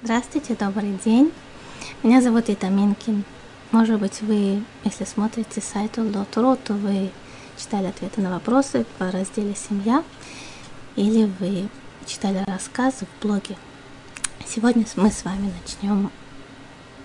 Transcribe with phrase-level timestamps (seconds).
[0.00, 1.32] Здравствуйте, добрый день.
[2.04, 3.24] Меня зовут Ита Минкин.
[3.72, 7.10] Может быть, вы, если смотрите сайт Улдот.ру, то вы
[7.56, 10.04] читали ответы на вопросы по разделе «Семья»
[10.94, 11.68] или вы
[12.06, 13.56] читали рассказы в блоге.
[14.46, 16.12] Сегодня мы с вами начнем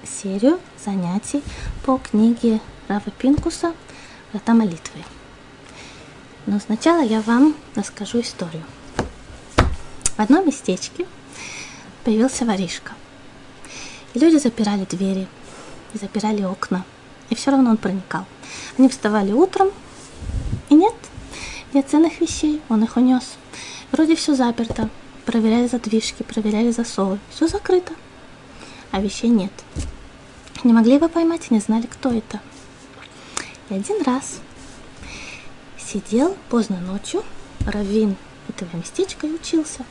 [0.04, 1.42] серию занятий
[1.88, 3.74] по книге Рава Пинкуса
[4.32, 5.04] «Врата молитвы».
[6.46, 8.64] Но сначала я вам расскажу историю.
[10.16, 11.08] В одном местечке–
[12.04, 12.94] появился воришка.
[14.14, 15.28] И люди запирали двери,
[15.94, 16.86] и запирали окна,
[17.30, 18.26] и все равно он проникал.
[18.78, 19.70] Они вставали утром,
[20.70, 20.94] и нет,
[21.74, 23.36] нет ценных вещей, он их унес.
[23.92, 24.90] Вроде все заперто,
[25.26, 27.94] проверяли задвижки, проверяли засовы, все закрыто,
[28.92, 29.52] а вещей нет.
[30.64, 32.40] Не могли его поймать и не знали, кто это.
[33.70, 34.40] И один раз
[35.78, 37.24] сидел поздно ночью,
[37.66, 38.16] раввин
[38.50, 39.86] этого местечка и учился.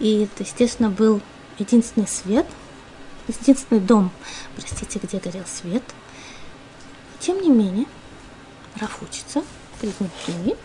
[0.00, 1.20] И это, естественно, был
[1.58, 2.46] единственный свет,
[3.28, 4.10] единственный дом,
[4.56, 5.82] простите, где горел свет.
[7.20, 7.86] Тем не менее,
[8.80, 9.42] Раф учится
[9.80, 10.56] перед ним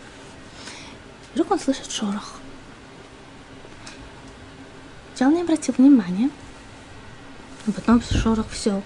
[1.32, 2.34] Вдруг он слышит шорох.
[5.14, 6.30] Сначала не обратил внимания,
[7.66, 8.82] а потом шорох все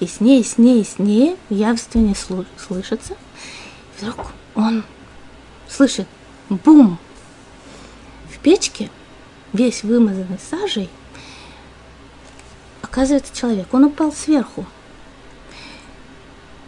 [0.00, 3.14] яснее, яснее, яснее, явственнее слышится.
[3.14, 4.84] И вдруг он
[5.68, 6.06] слышит
[6.48, 6.98] бум.
[8.32, 8.90] В печке
[9.54, 10.90] весь вымазанный сажей,
[12.82, 13.72] оказывается человек.
[13.72, 14.66] Он упал сверху.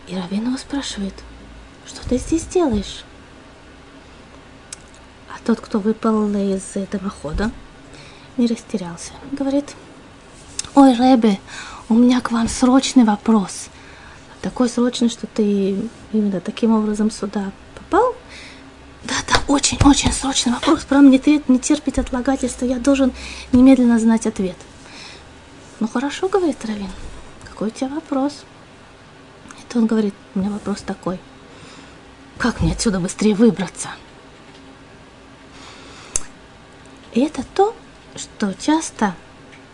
[0.07, 1.15] И Равин его спрашивает,
[1.85, 3.05] что ты здесь делаешь?
[5.29, 7.51] А тот, кто выпал из дымохода,
[8.37, 9.13] не растерялся.
[9.33, 9.75] Говорит,
[10.75, 11.41] ой, Рэбе,
[11.89, 13.69] у меня к вам срочный вопрос.
[14.43, 15.77] Такой срочный, что ты
[16.13, 17.51] именно таким образом сюда
[19.49, 20.85] очень-очень срочный вопрос.
[20.85, 22.65] Прям не, не терпит отлагательства.
[22.65, 23.13] Я должен
[23.53, 24.57] немедленно знать ответ.
[25.81, 26.91] Ну хорошо, говорит Равин.
[27.45, 28.45] Какой у тебя вопрос?
[29.63, 31.19] Это он говорит, у меня вопрос такой.
[32.39, 33.91] Как мне отсюда быстрее выбраться?
[37.13, 37.75] И это то,
[38.15, 39.15] что часто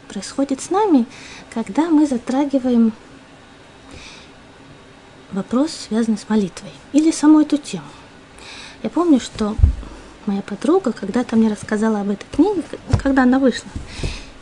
[0.09, 1.07] происходит с нами,
[1.53, 2.93] когда мы затрагиваем
[5.33, 7.87] вопрос, связанный с молитвой, или саму эту тему.
[8.83, 9.57] Я помню, что
[10.27, 12.65] моя подруга когда-то мне рассказала об этой книге,
[13.03, 13.71] когда она вышла.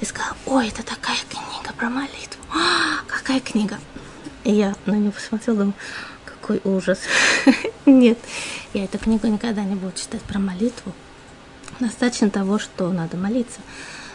[0.01, 2.41] И сказала, ой, это такая книга про молитву.
[2.55, 3.79] А, какая книга?
[4.45, 5.75] И я на нее посмотрела, думаю,
[6.25, 7.01] какой ужас.
[7.87, 8.19] Нет,
[8.73, 10.93] я эту книгу никогда не буду читать про молитву.
[11.79, 13.61] Достаточно того, что надо молиться.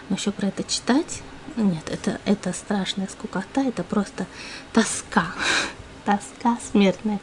[0.10, 1.22] Но еще про это читать,
[1.56, 4.28] нет, это, это страшная скукота, это просто
[4.74, 5.28] тоска.
[6.06, 7.20] Тоска смертная.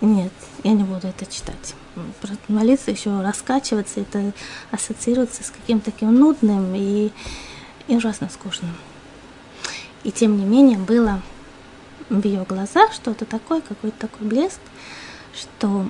[0.00, 0.32] Нет,
[0.64, 1.74] я не буду это читать.
[2.48, 4.32] Молиться еще раскачиваться, это
[4.70, 7.12] ассоциируется с каким-то таким нудным и,
[7.86, 8.74] и ужасно скучным.
[10.04, 11.22] И тем не менее было
[12.08, 14.60] в ее глазах что-то такое, какой-то такой блеск,
[15.34, 15.88] что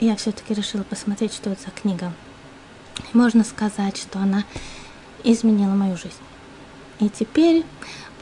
[0.00, 2.12] я все-таки решила посмотреть, что это за книга.
[3.12, 4.44] И можно сказать, что она
[5.22, 6.14] изменила мою жизнь.
[6.98, 7.64] И теперь,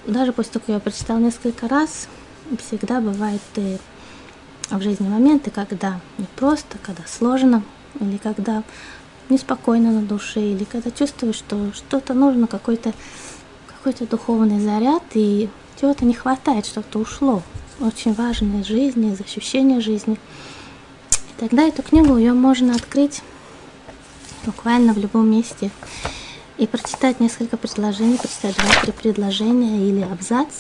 [0.05, 2.09] даже после того, как я прочитала несколько раз,
[2.59, 3.79] всегда бывает и
[4.71, 7.63] в жизни моменты, когда не просто, когда сложно,
[8.01, 8.63] или когда
[9.29, 12.93] неспокойно на душе, или когда чувствуешь, что что-то нужно, какой-то
[13.67, 15.49] какой-то духовный заряд, и
[15.81, 17.43] чего-то не хватает, что-то ушло.
[17.81, 20.19] Очень важное из жизни, из ощущения жизни.
[21.13, 23.23] И тогда эту книгу ее можно открыть
[24.45, 25.71] буквально в любом месте
[26.57, 30.49] и прочитать несколько предложений, прочитать два-три предложения или абзац–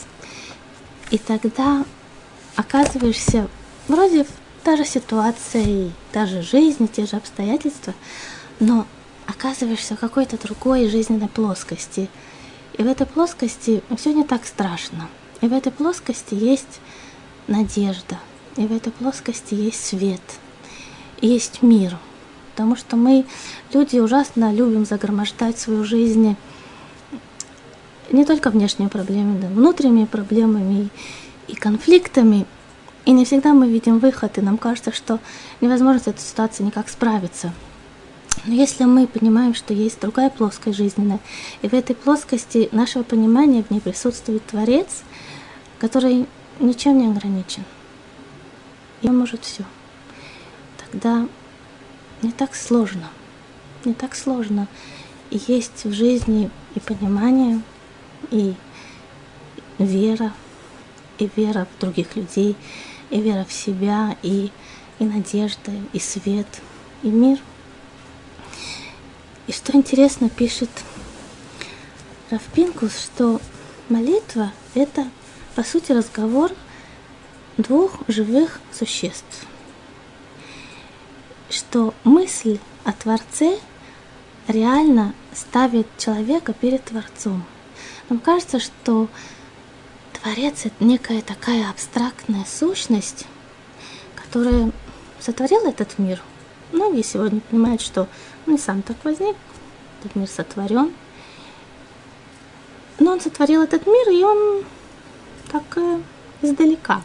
[1.10, 1.84] и тогда
[2.56, 3.48] оказываешься
[3.88, 4.26] вроде
[4.62, 7.94] та же ситуация, и та же жизнь, те же обстоятельства,
[8.60, 8.86] но
[9.26, 12.08] оказываешься в какой-то другой жизненной плоскости.
[12.74, 15.08] И в этой плоскости все не так страшно.
[15.40, 16.80] И в этой плоскости есть
[17.46, 18.18] надежда.
[18.56, 20.20] И в этой плоскости есть свет.
[21.20, 21.96] И есть мир.
[22.52, 23.24] Потому что мы,
[23.72, 26.36] люди, ужасно любим загромождать свою жизнь
[28.10, 30.90] не только внешними проблемами, да, внутренними проблемами
[31.46, 32.46] и, и конфликтами.
[33.08, 35.18] И не всегда мы видим выход, и нам кажется, что
[35.62, 37.54] невозможно с этой ситуацией никак справиться.
[38.44, 41.18] Но если мы понимаем, что есть другая плоскость жизненная,
[41.62, 45.04] и в этой плоскости нашего понимания в ней присутствует Творец,
[45.78, 46.26] который
[46.60, 47.64] ничем не ограничен,
[49.00, 49.64] и он может все,
[50.76, 51.26] тогда
[52.20, 53.08] не так сложно,
[53.86, 54.68] не так сложно.
[55.30, 57.62] И есть в жизни и понимание,
[58.30, 58.54] и
[59.78, 60.34] вера,
[61.16, 62.54] и вера в других людей,
[63.10, 64.50] и вера в себя, и,
[64.98, 66.46] и надежда, и свет,
[67.02, 67.38] и мир.
[69.46, 70.70] И что интересно, пишет
[72.30, 73.40] Равпинкус, что
[73.88, 75.08] молитва– это,
[75.54, 76.52] по сути, разговор
[77.56, 79.46] двух живых существ.
[81.48, 83.58] Что мысль о Творце
[84.46, 87.44] реально ставит человека перед Творцом.
[88.08, 89.08] Нам кажется, что
[90.22, 93.26] Творец– это некая такая абстрактная сущность,
[94.16, 94.72] которая
[95.20, 96.20] сотворила этот мир.
[96.72, 98.08] Многие сегодня понимают, что
[98.46, 99.36] он не сам так возник,
[100.00, 100.92] этот мир сотворен.
[102.98, 104.64] Но он сотворил этот мир, и он
[105.52, 106.00] так э,
[106.42, 107.02] издалека.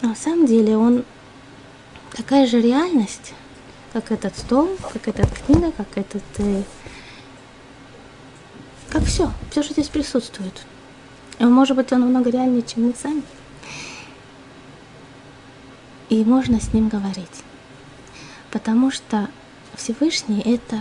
[0.00, 1.04] Но на самом деле он
[2.12, 3.34] такая же реальность,
[3.92, 6.22] как этот стол, как эта книга, как этот...
[6.38, 6.62] Э,
[8.90, 10.64] как все, все, что здесь присутствует.
[11.40, 13.22] И может быть, он много реальнее, чем мы сами.
[16.10, 17.42] И можно с ним говорить.
[18.50, 19.28] Потому что
[19.74, 20.80] Всевышний это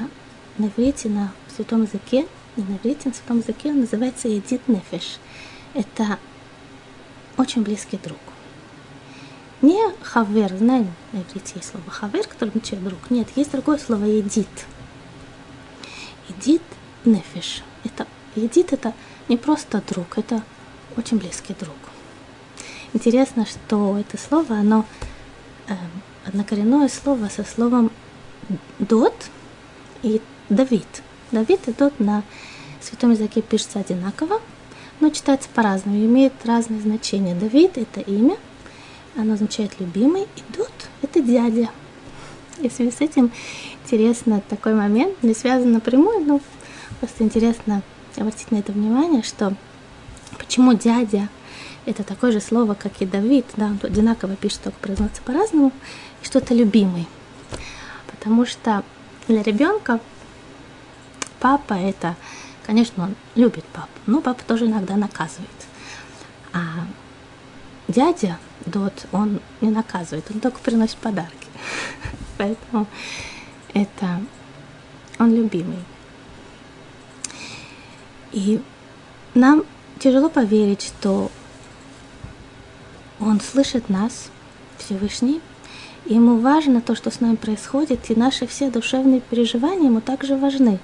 [0.58, 2.28] на иврите, на святом языке,
[2.58, 5.20] не на иврите, на святом языке он называется Едит Нефеш.
[5.74, 6.20] Это
[7.38, 8.20] очень близкий друг.
[9.62, 13.00] Не хавер, знаем, на иврите есть слово хавер, который означает друг.
[13.10, 14.48] Нет, есть другое слово едит.
[16.28, 16.62] Едит
[17.06, 17.64] нефеш.
[17.86, 18.94] Это, едит это
[19.30, 20.44] не просто друг, это
[20.98, 21.76] очень близкий друг.
[22.94, 24.86] Интересно, что это слово, оно
[25.68, 25.74] э,
[26.26, 27.92] однокоренное слово со словом
[28.80, 29.16] дот
[30.02, 30.88] и Давид.
[31.32, 32.24] Давид и дот на
[32.82, 34.42] святом языке пишется одинаково,
[35.00, 37.36] но читается по-разному, имеет разные значения.
[37.36, 38.36] Давид– это имя–
[39.16, 40.72] оно означает любимый, и Дот–
[41.02, 41.70] это дядя.
[42.62, 43.32] И в связи с этим
[43.84, 46.42] интересно такой момент, не связан напрямую, но
[47.00, 47.82] просто интересно
[48.20, 49.54] обратить на это внимание, что
[50.38, 51.30] почему дядя–
[51.86, 55.72] это такое же слово, как и Давид, да, он одинаково пишет, только произносится по-разному,
[56.22, 57.08] и что-то любимый.
[58.08, 58.84] Потому что
[59.28, 60.00] для ребенка
[61.40, 62.16] папа– это,
[62.66, 65.50] конечно, он любит папу, но папа тоже иногда наказывает.
[66.54, 66.86] А
[67.88, 71.48] дядя Дот, он не наказывает, он только приносит подарки.
[72.38, 72.88] Поэтому
[73.74, 74.22] это
[75.18, 75.80] он любимый.
[78.32, 78.62] И
[79.34, 79.64] нам
[80.00, 81.32] тяжело поверить, что
[83.20, 84.30] он слышит нас,
[84.78, 85.42] Всевышний,
[86.06, 90.38] и ему важно то, что с нами происходит, и наши все душевные переживания ему также
[90.38, 90.80] важны.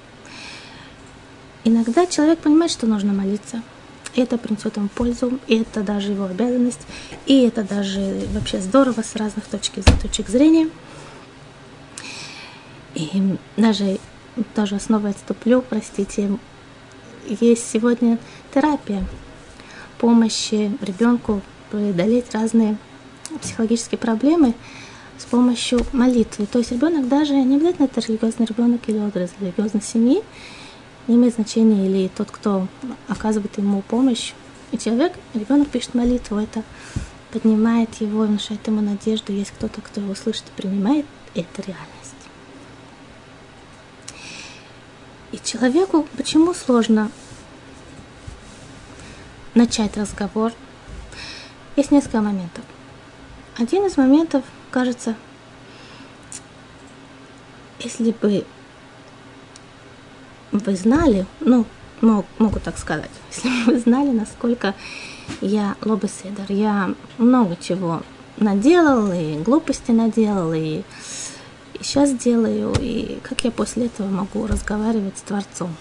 [1.64, 3.62] Иногда человек понимает, что нужно молиться–
[4.16, 6.82] это принесет ему пользу, и это даже его обязанность,
[7.26, 10.70] и это даже вообще здорово с разных точек, точек зрения.
[12.94, 14.00] И даже
[14.54, 16.30] тоже снова отступлю, простите,
[17.27, 18.18] есть сегодня
[18.54, 19.04] терапия
[19.98, 21.42] помощи ребенку
[21.72, 22.77] преодолеть разные
[23.42, 24.54] психологические проблемы
[25.18, 26.45] с помощью молитвы.
[26.45, 30.22] То есть ребенок даже не обязательно это религиозный ребенок или от религиозной семьи,
[31.07, 32.68] не имеет значения, или тот, кто
[33.07, 34.33] оказывает ему помощь.
[34.72, 36.63] И человек, ребенок пишет молитву, это
[37.31, 41.95] поднимает его, внушает ему надежду, есть кто-то, кто его слышит и принимает, это реальность.
[45.36, 47.12] И человеку почему сложно
[49.54, 50.54] начать разговор?
[51.76, 52.64] Есть несколько моментов.
[53.58, 55.14] Один из моментов, кажется,
[57.80, 58.46] если бы
[60.54, 61.66] вы знали, ну,
[62.00, 64.74] мог, могу так сказать, если бы вы знали, насколько
[65.42, 68.04] я лобеседер, я много чего
[68.38, 70.84] наделал, и глупости наделал, и
[71.86, 75.75] сейчас делаю, и как я после этого могу разговаривать с Творцом.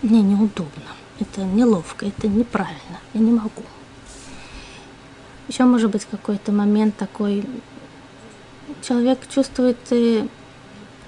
[0.00, 3.62] Мне неудобно, это неловко, это неправильно, я не могу.
[5.48, 7.44] Еще может быть какой-то момент такой,
[8.80, 10.26] человек чувствует э,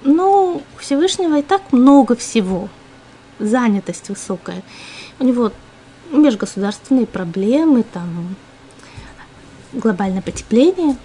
[0.03, 2.69] ну, Всевышнего и так много всего.
[3.39, 4.61] Занятость высокая.
[5.19, 5.51] У него
[6.11, 8.35] межгосударственные проблемы, там
[9.73, 10.97] глобальное потепление,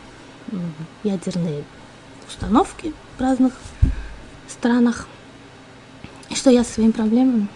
[1.02, 1.64] ядерные
[2.30, 3.52] установки в разных
[4.49, 5.06] странах.
[6.30, 7.49] И что я со своими проблемами?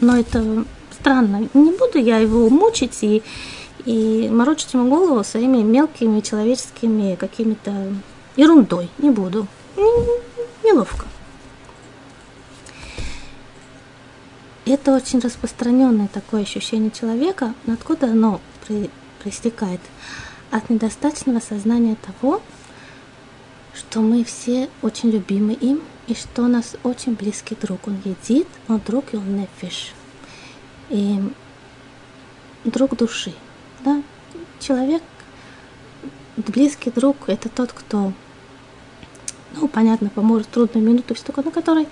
[0.00, 1.48] Но это странно.
[1.54, 3.22] Не буду я его мучить и,
[3.84, 7.92] и морочить ему голову своими мелкими человеческими какими-то
[8.36, 8.88] ерундой.
[8.98, 9.46] Не буду
[10.64, 11.04] неловко.
[14.64, 18.40] Это очень распространенное такое ощущение человека, откуда оно
[19.22, 19.80] проистекает?
[20.50, 22.40] От недостаточного сознания того,
[23.74, 27.86] что мы все очень любимы им, и что у нас очень близкий друг.
[27.86, 29.92] Он едит, он друг и он нефиш.
[30.88, 31.20] И
[32.64, 33.32] друг души.
[33.84, 34.02] Да?
[34.58, 35.02] Человек,
[36.36, 38.12] близкий друг, это тот, кто
[39.54, 41.88] ну, понятно, поможет в трудную минуту, все такое, на которой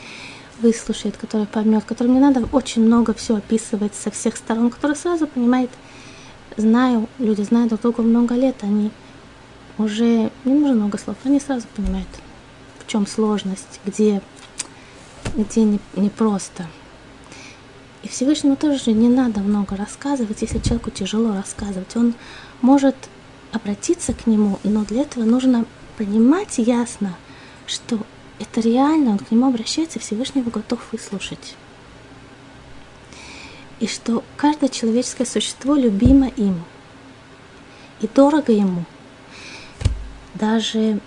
[0.61, 5.26] выслушает, который поймет, которому не надо очень много все описывать со всех сторон, который сразу
[5.26, 5.70] понимает,
[6.56, 8.90] знаю, люди знают друг друга много лет, они
[9.78, 12.08] уже не нужно много слов, они сразу понимают,
[12.80, 14.20] в чем сложность, где,
[15.37, 16.66] где не, непросто.
[18.02, 21.97] И Всевышнему тоже не надо много рассказывать, если человеку тяжело рассказывать.
[21.97, 22.14] Он
[22.61, 22.97] может
[23.52, 25.64] обратиться к нему, но для этого нужно
[25.97, 27.16] понимать ясно,
[27.66, 27.99] что
[28.38, 31.56] это реально, он к нему обращается, Всевышний его готов выслушать.
[33.80, 36.64] И что каждое человеческое существо любимо им
[38.00, 38.85] и дорого ему.
[40.35, 41.00] Даже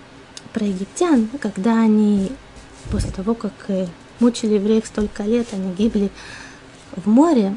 [0.54, 2.32] про египтян, когда они
[2.92, 3.88] после того, как э,
[4.20, 6.10] мучили евреев столько лет, они гибли
[6.96, 7.56] в море,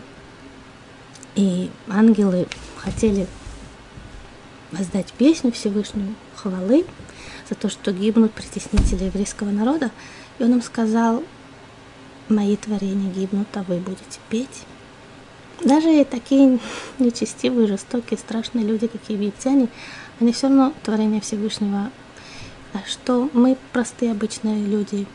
[1.35, 3.27] и ангелы хотели
[4.71, 6.85] воздать песню Всевышнему, хвалы,
[7.49, 9.91] за то, что гибнут притеснители еврейского народа.
[10.39, 11.23] И он им сказал,
[12.29, 14.63] мои творения гибнут, а вы будете петь.
[15.63, 16.59] Даже такие
[16.99, 19.69] нечестивые, жестокие, страшные люди, как египтяне,
[20.21, 21.91] они все равно творение Всевышнего.
[22.73, 25.07] А что мы простые обычные люди,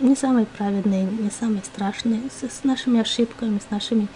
[0.00, 4.08] не самые праведные, не самые страшные, с, с нашими ошибками, с нашими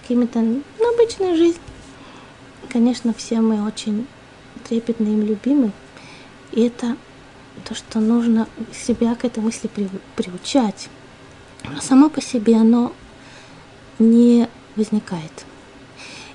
[0.00, 1.62] какими-то, ну, обычной жизнью.
[2.68, 4.06] Конечно, все мы очень
[4.68, 5.72] трепетные им любимы,
[6.52, 6.96] и это
[7.64, 9.70] то, что нужно себя к этой мысли
[10.16, 10.88] приучать.
[11.64, 12.92] Но само по себе оно
[13.98, 15.44] не возникает.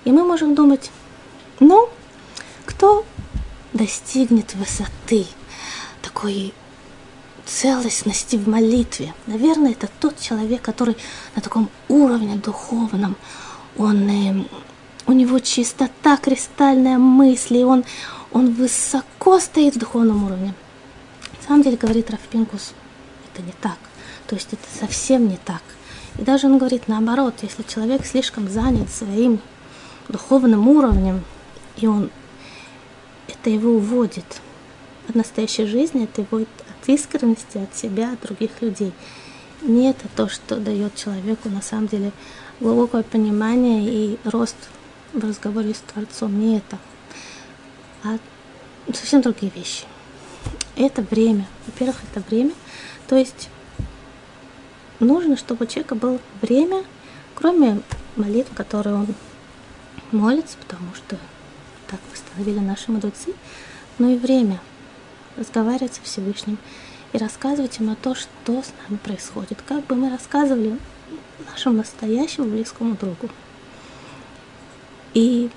[0.06, 0.92] И мы можем думать,
[1.60, 1.90] ну,
[2.66, 3.06] кто
[3.74, 5.26] достигнет высоты
[6.02, 6.54] такой
[7.46, 9.14] целостности в молитве?
[9.28, 10.98] Наверное, это тот человек, который
[11.36, 13.16] на таком уровне духовном,
[13.78, 14.44] он, э,
[15.08, 17.84] у него чистота, кристальная мысль, и он,
[18.32, 20.54] он высоко стоит в духовном уровне.
[21.42, 22.74] На самом деле, говорит Рафпинкус,
[23.34, 23.78] это не так.
[24.28, 25.64] То есть это совсем не так.
[26.20, 29.40] И даже он говорит наоборот, если человек слишком занят своим
[30.10, 31.24] духовным уровнем,
[31.78, 32.12] и он
[33.42, 34.42] это его уводит
[35.08, 38.92] от настоящей жизни, это его от искренности, от себя, от других людей.
[39.62, 42.12] Не это то, что дает человеку на самом деле
[42.60, 44.56] глубокое понимание и рост
[45.14, 46.40] в разговоре с Творцом.
[46.40, 46.78] Не это
[48.04, 48.18] а
[48.94, 49.84] совсем другие вещи.
[50.76, 51.48] Это время.
[51.66, 52.52] Во-первых, это время.
[53.08, 53.50] То есть
[55.00, 56.84] нужно, чтобы у человека было время,
[57.36, 57.82] кроме
[58.16, 59.08] молитв, которые он
[60.12, 61.18] молится, потому что
[61.90, 63.34] так восстановили наши мудрецы,
[63.98, 64.60] но и время
[65.38, 66.58] разговаривать со Всевышним
[67.14, 70.78] и рассказывать ему то, что с нами происходит, как бы мы рассказывали
[71.52, 73.30] нашему настоящему близкому другу.
[75.14, 75.50] И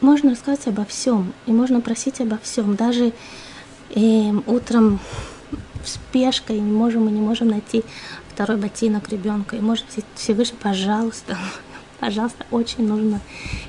[0.00, 2.76] можно рассказать обо всем, и можно просить обо всем.
[2.76, 3.12] Даже
[3.90, 5.00] э, утром
[5.84, 7.82] спешкой не можем, мы не можем найти
[8.32, 9.56] второй ботинок ребенка.
[9.56, 11.36] И может Всевышний, пожалуйста,
[12.00, 13.20] пожалуйста, очень нужно.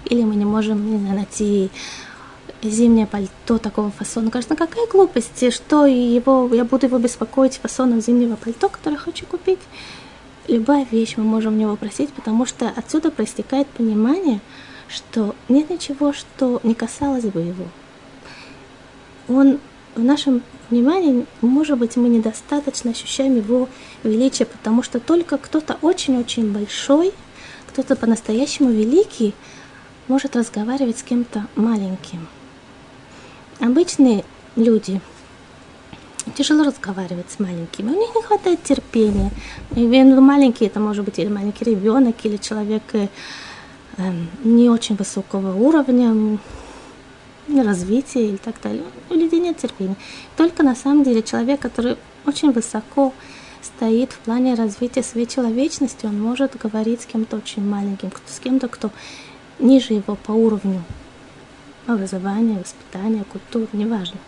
[0.06, 1.70] Или мы не можем не знаю, найти
[2.62, 4.32] зимнее пальто такого фасона.
[4.32, 9.26] Кажется, ну какая глупость, что его, я буду его беспокоить фасоном зимнего пальто, которое хочу
[9.26, 9.60] купить.
[10.48, 14.42] Любая вещь мы можем у него просить, потому что отсюда проистекает понимание,
[14.88, 17.66] что нет ничего, что не касалось бы его.
[19.28, 19.60] Он
[19.96, 23.70] в нашем внимании, может быть, мы недостаточно ощущаем его
[24.04, 27.14] величие, потому что только кто-то очень-очень большой,
[27.70, 29.34] кто-то по-настоящему великий,
[30.08, 32.28] может разговаривать с кем-то маленьким.
[33.60, 35.02] Обычные люди
[36.36, 39.32] тяжело разговаривать с маленькими, у них не хватает терпения.
[39.76, 43.08] И маленький это может быть или маленький ребенок, или человек э,
[44.00, 46.40] Эм, не очень высокого уровня
[47.50, 48.84] развития и так далее.
[49.10, 49.98] У людей нет терпения.
[50.38, 53.14] Только на самом деле человек, который очень высоко
[53.62, 58.68] стоит в плане развития своей человечности, он может говорить с кем-то очень маленьким, с кем-то,
[58.68, 58.92] кто
[59.60, 60.84] ниже его по уровню
[61.88, 64.20] образования, воспитания, культуры, неважно.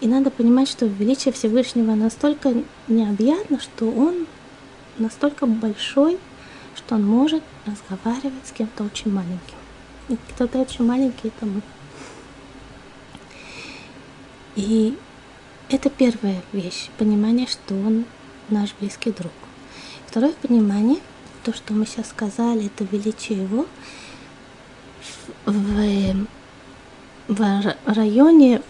[0.00, 2.54] И надо понимать, что величие Всевышнего настолько
[2.86, 4.26] необъятно, что он
[4.98, 6.18] настолько большой,
[6.76, 9.56] что он может разговаривать с кем-то очень маленьким.
[10.08, 11.62] И кто-то очень маленький, это мы.
[14.54, 14.96] И
[15.68, 18.04] это первая вещь, понимание, что он
[18.50, 19.32] наш близкий друг.
[20.06, 20.98] Второе понимание,
[21.44, 23.66] то, что мы сейчас сказали, это величие его
[25.44, 26.26] в,
[27.28, 28.62] в районе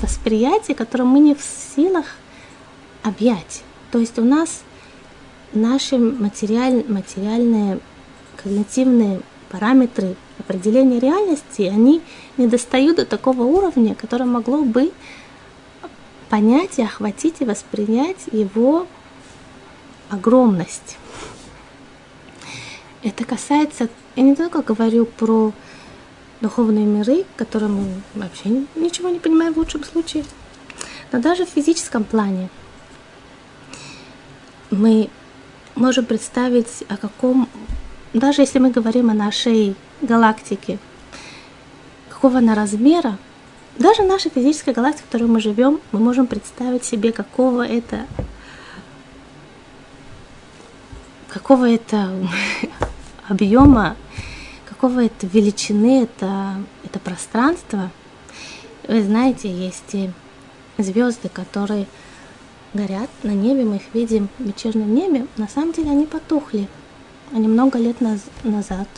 [0.00, 2.06] восприятия, которое мы не в силах
[3.02, 3.62] объять.
[3.90, 4.62] То есть у нас
[5.52, 7.80] наши материаль, материальные
[8.36, 9.20] когнитивные
[9.50, 12.02] параметры определения реальности, они
[12.36, 14.92] не достают до такого уровня, которое могло бы
[16.28, 18.86] понять и охватить и воспринять его
[20.10, 20.96] огромность.
[23.02, 25.52] Это касается, я не только говорю про
[26.40, 27.84] духовные миры, которые мы
[28.14, 30.24] вообще ничего не понимаем в лучшем случае,
[31.12, 32.48] но даже в физическом плане
[34.70, 35.10] мы
[35.74, 37.48] можем представить, о каком,
[38.12, 40.78] даже если мы говорим о нашей галактике,
[42.08, 43.16] какого она размера,
[43.78, 48.06] даже наша физическая галактика, в которой мы живем, мы можем представить себе, какого это
[51.38, 52.12] какого это
[53.28, 53.96] объема,
[54.68, 57.90] какого это величины это, это пространство.
[58.88, 59.94] Вы знаете, есть
[60.78, 61.86] звезды, которые
[62.74, 66.68] горят на небе, мы их видим в вечернем небе, на самом деле они потухли.
[67.32, 68.88] Они много лет наз- назад,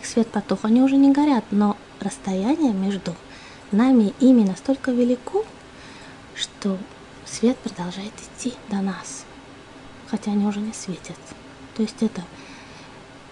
[0.00, 3.14] их свет потух, они уже не горят, но расстояние между
[3.70, 5.44] нами и ими настолько велико,
[6.34, 6.78] что
[7.24, 9.24] свет продолжает идти до нас,
[10.08, 11.18] хотя они уже не светят.
[11.76, 12.22] То есть это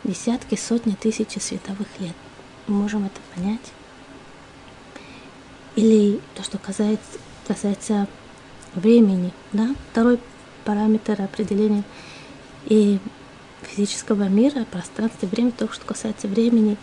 [0.05, 2.15] десятки, сотни, тысячи световых лет.
[2.67, 3.73] Мы можем это понять.
[5.77, 8.07] Или то, что касается, касается
[8.75, 10.21] времени, да, второй
[10.65, 11.85] параметр определения
[12.67, 12.99] и
[13.63, 16.77] физического мира, пространства, времени, то, что касается времени.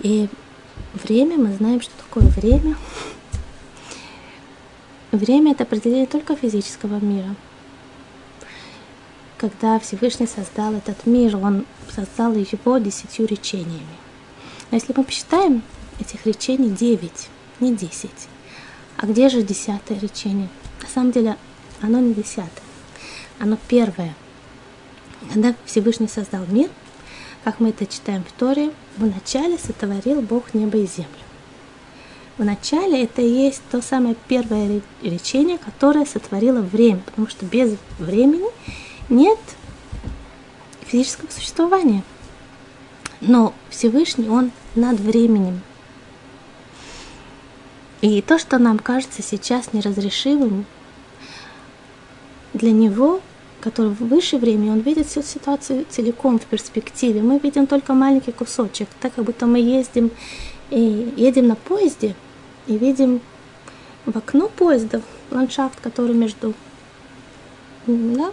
[0.00, 0.28] И
[0.94, 2.76] время, мы знаем, что такое время.
[5.12, 7.34] Время– это определение только физического мира.
[9.38, 13.96] Когда Всевышний создал этот мир, Он создал его десятью речениями.
[14.70, 15.62] Но если мы посчитаем,
[16.00, 17.28] этих речений девять,
[17.60, 18.28] не десять.
[18.96, 20.48] А где же десятое речение?
[20.82, 21.36] На самом деле
[21.80, 22.64] оно не десятое,
[23.38, 24.14] оно первое.
[25.32, 26.70] Когда Всевышний создал мир,
[27.44, 31.10] как мы это читаем в Торе, вначале сотворил Бог небо и землю.
[32.38, 38.50] Вначале это и есть то самое первое речение, которое сотворило время, потому что без времени
[39.08, 39.38] нет
[40.86, 42.02] физического существования.
[43.20, 45.62] Но Всевышний, Он над временем.
[48.02, 50.66] И то, что нам кажется сейчас неразрешимым,
[52.52, 53.20] для него,
[53.60, 57.22] который выше времени, он видит всю ситуацию целиком в перспективе.
[57.22, 60.10] Мы видим только маленький кусочек, так как будто мы ездим,
[60.70, 62.14] и едем на поезде
[62.66, 63.20] и видим
[64.04, 66.54] в окно поезда ландшафт, который между
[67.86, 68.32] да,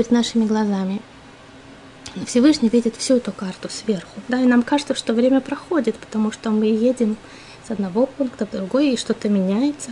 [0.00, 1.02] перед нашими глазами.
[2.24, 4.22] Всевышний видит всю эту карту сверху.
[4.28, 7.18] Да, и нам кажется, что время проходит, потому что мы едем
[7.68, 9.90] с одного пункта в другой, и что-то меняется.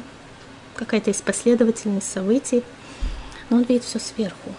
[0.77, 2.64] Какая-то есть последовательность событий
[3.51, 4.55] но он видит все сверху.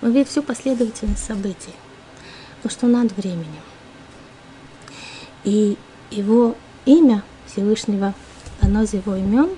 [0.00, 1.74] Он видит всю последовательность событий,
[2.62, 3.62] то, что над временем.
[5.44, 5.76] И
[6.10, 8.14] его имя Всевышнего,
[8.62, 9.50] оно из его имен,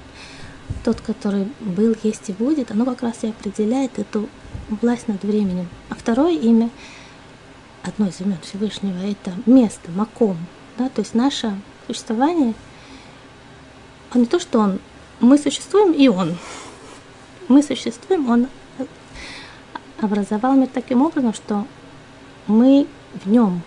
[0.84, 4.28] тот, который был, есть и будет, оно как раз и определяет эту
[4.80, 5.68] власть над временем.
[5.88, 6.70] А второе имя,
[7.82, 10.36] одно из имен Всевышнего, это место, маком.
[10.78, 10.88] Да?
[10.88, 11.56] То есть наше
[11.86, 12.54] существование,
[14.10, 14.78] а не то, что он,
[15.20, 16.36] мы существуем, и он
[17.48, 18.48] мы существуем, он
[20.00, 21.66] образовал мир таким образом, что
[22.46, 23.62] мы в нем,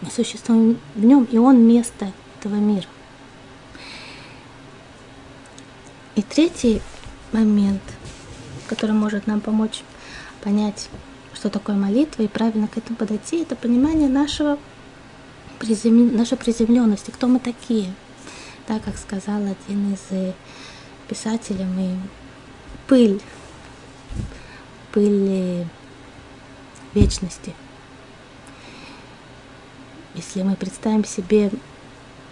[0.00, 2.86] мы существуем в нем, и он место этого мира.
[6.14, 6.80] И третий
[7.32, 7.82] момент,
[8.66, 9.82] который может нам помочь
[10.42, 10.88] понять,
[11.34, 14.58] что такое молитва и правильно к этому подойти, это понимание нашего
[15.58, 16.16] призем...
[16.16, 17.92] нашей приземленности, кто мы такие.
[18.66, 20.32] Так, как сказал один из э,
[21.08, 21.98] писателей, мы
[22.86, 23.20] пыль,
[24.92, 25.66] пыль
[26.94, 27.54] вечности.
[30.14, 31.50] Если мы представим себе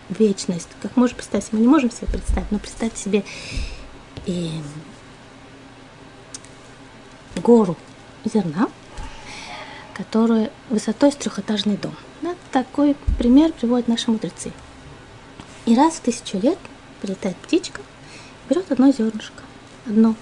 [0.08, 3.24] вечность, как можем представить, мы не можем себе представить, но представьте себе
[4.26, 4.50] и
[7.40, 7.76] гору
[8.24, 8.68] зерна,
[9.94, 11.94] которая высотой с трехэтажный дом.
[12.22, 14.52] Да, такой пример приводят наши мудрецы.
[15.66, 16.58] И раз в тысячу лет
[17.00, 17.82] прилетает птичка,
[18.48, 19.42] берет одно зернышко,
[19.86, 20.14] одно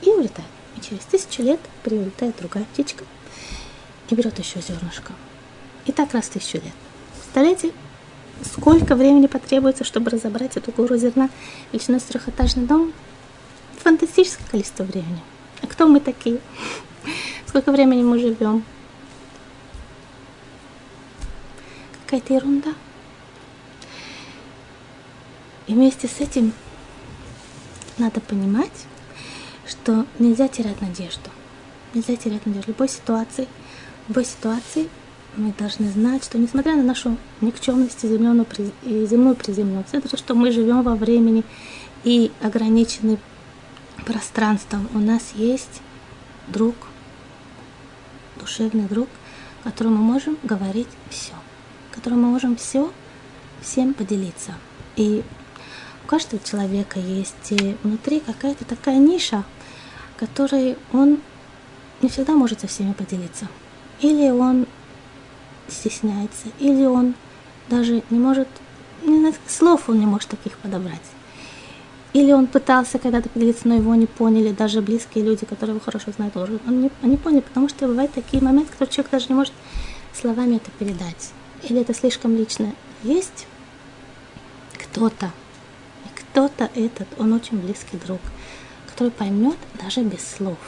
[0.00, 0.48] и улетает.
[0.76, 3.04] И через тысячу лет прилетает другая птичка
[4.08, 5.12] и берет еще зернышко.
[5.86, 6.72] И так раз в тысячу лет.
[7.14, 7.72] Представляете,
[8.44, 11.28] сколько времени потребуется, чтобы разобрать эту гору зерна
[11.72, 12.92] величиной с трехэтажный дом?
[13.82, 15.20] Фантастическое количество времени.
[15.62, 16.40] А кто мы такие?
[17.46, 18.64] Сколько времени мы живем?
[22.04, 22.74] Какая-то ерунда.
[25.66, 26.52] И вместе с этим
[27.98, 28.86] надо понимать,
[29.66, 31.30] что нельзя терять надежду.
[31.94, 32.66] Нельзя терять надежду.
[32.66, 33.48] В любой ситуации,
[34.06, 34.88] в любой ситуации
[35.36, 38.46] мы должны знать, что несмотря на нашу никчемность и земную,
[38.82, 41.44] и земную приземленность, это то, что мы живем во времени
[42.04, 43.18] и ограничены
[44.02, 45.80] пространством, у нас есть
[46.48, 46.74] друг,
[48.36, 49.08] душевный друг,
[49.64, 51.32] которому мы можем говорить все,
[51.90, 52.92] которому мы можем все
[53.62, 54.54] всем поделиться.
[54.96, 55.22] И
[56.04, 59.44] у каждого человека есть внутри какая-то такая ниша,
[60.16, 61.20] которой он
[62.02, 63.48] не всегда может со всеми поделиться.
[64.00, 64.66] Или он
[65.68, 67.14] стесняется, или он
[67.68, 68.48] даже не может,
[69.04, 71.00] не слов он не может таких подобрать.
[72.12, 76.12] Или он пытался когда-то поделиться, но его не поняли, даже близкие люди, которые его хорошо
[76.12, 79.54] знают, он не, они поняли, потому что бывают такие моменты, когда человек даже не может
[80.12, 81.32] словами это передать.
[81.62, 82.74] Или это слишком лично.
[83.02, 83.46] Есть
[84.74, 85.30] кто-то,
[86.04, 88.20] и кто-то этот, он очень близкий друг,
[88.88, 90.58] который поймет даже без слов.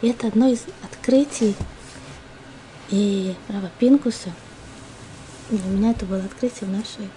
[0.00, 1.56] И это одно из открытий
[2.90, 4.30] и Рава Пинкуса.
[5.50, 7.08] Для меня это было открытие в, нашей,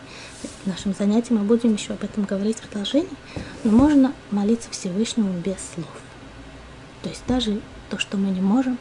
[0.65, 1.33] нашем занятии.
[1.33, 3.09] Мы будем еще об этом говорить в продолжении.
[3.63, 5.89] Но можно молиться Всевышнему без слов.
[7.03, 8.77] То есть даже то, что мы не можем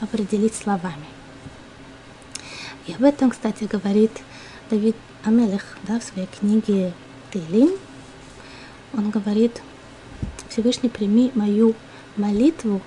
[0.00, 1.06] определить словами.
[2.86, 4.10] И об этом, кстати, говорит
[4.70, 6.92] Давид Амелех да, в своей книге
[7.32, 7.70] Тейлим.
[8.92, 9.62] Он говорит,
[10.48, 11.74] Всевышний, прими мою
[12.16, 12.82] молитву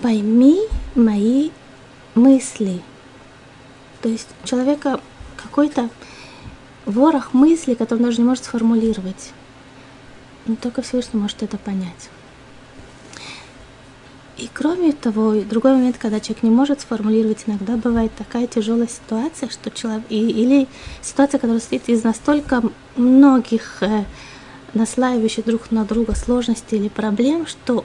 [0.00, 1.50] пойми мои
[2.14, 2.82] мысли.
[4.02, 5.00] То есть у человека
[5.36, 5.88] какой-то
[6.86, 9.32] ворох мыслей, который он даже не может сформулировать.
[10.46, 12.10] Но только Всевышний может это понять.
[14.36, 19.48] И кроме того, другой момент, когда человек не может сформулировать, иногда бывает такая тяжелая ситуация,
[19.48, 20.66] что человек, и, или
[21.02, 22.62] ситуация, которая состоит из настолько
[22.96, 24.04] многих э,
[24.74, 27.84] наслаивающих друг на друга сложностей или проблем, что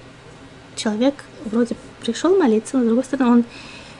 [0.76, 3.46] человек вроде пришел молиться, но с другой стороны он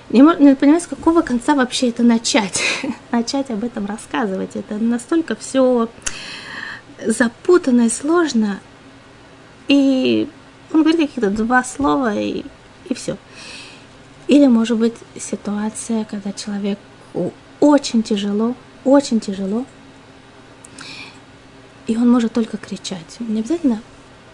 [0.10, 2.62] не, не понимает, с какого конца вообще это начать,
[3.12, 4.56] начать об этом рассказывать.
[4.56, 5.90] Это настолько все
[7.06, 8.60] запутанно и сложно.
[9.68, 10.28] И
[10.74, 12.44] он говорит какие-то два слова и,
[12.86, 13.18] и все.
[14.28, 16.82] Или может быть ситуация, когда человеку
[17.60, 19.66] очень тяжело, очень тяжело,
[21.88, 23.18] и он может только кричать.
[23.20, 23.82] Не обязательно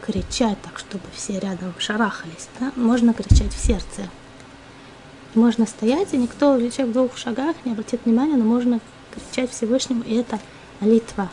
[0.05, 2.49] кричать так, чтобы все рядом шарахались.
[2.59, 2.71] Да?
[2.75, 4.09] Можно кричать в сердце.
[5.35, 8.79] Можно стоять, и никто, человек в двух шагах не обратит внимания, но можно
[9.13, 10.39] кричать Всевышнему, и это
[10.79, 11.29] молитва.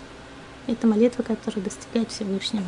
[0.67, 2.67] Это молитва, которая достигает Всевышнего.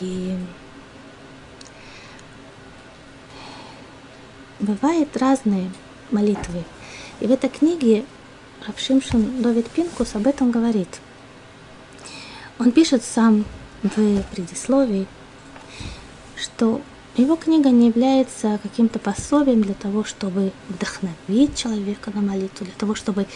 [0.00, 0.36] И
[4.60, 5.70] бывают разные
[6.10, 6.64] молитвы.
[7.20, 8.04] И в этой книге
[8.66, 11.00] Равшимшин Довид Пинкус об этом говорит–
[12.62, 13.44] он пишет сам
[13.82, 15.08] в предисловии,
[16.36, 16.80] что
[17.16, 22.94] его книга не является каким-то пособием для того, чтобы вдохновить человека на молитву, для того,
[22.94, 23.26] чтобы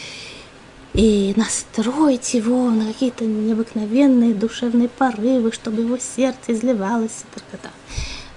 [0.95, 7.25] и настроить его на какие-то необыкновенные душевные порывы, чтобы его сердце изливалось.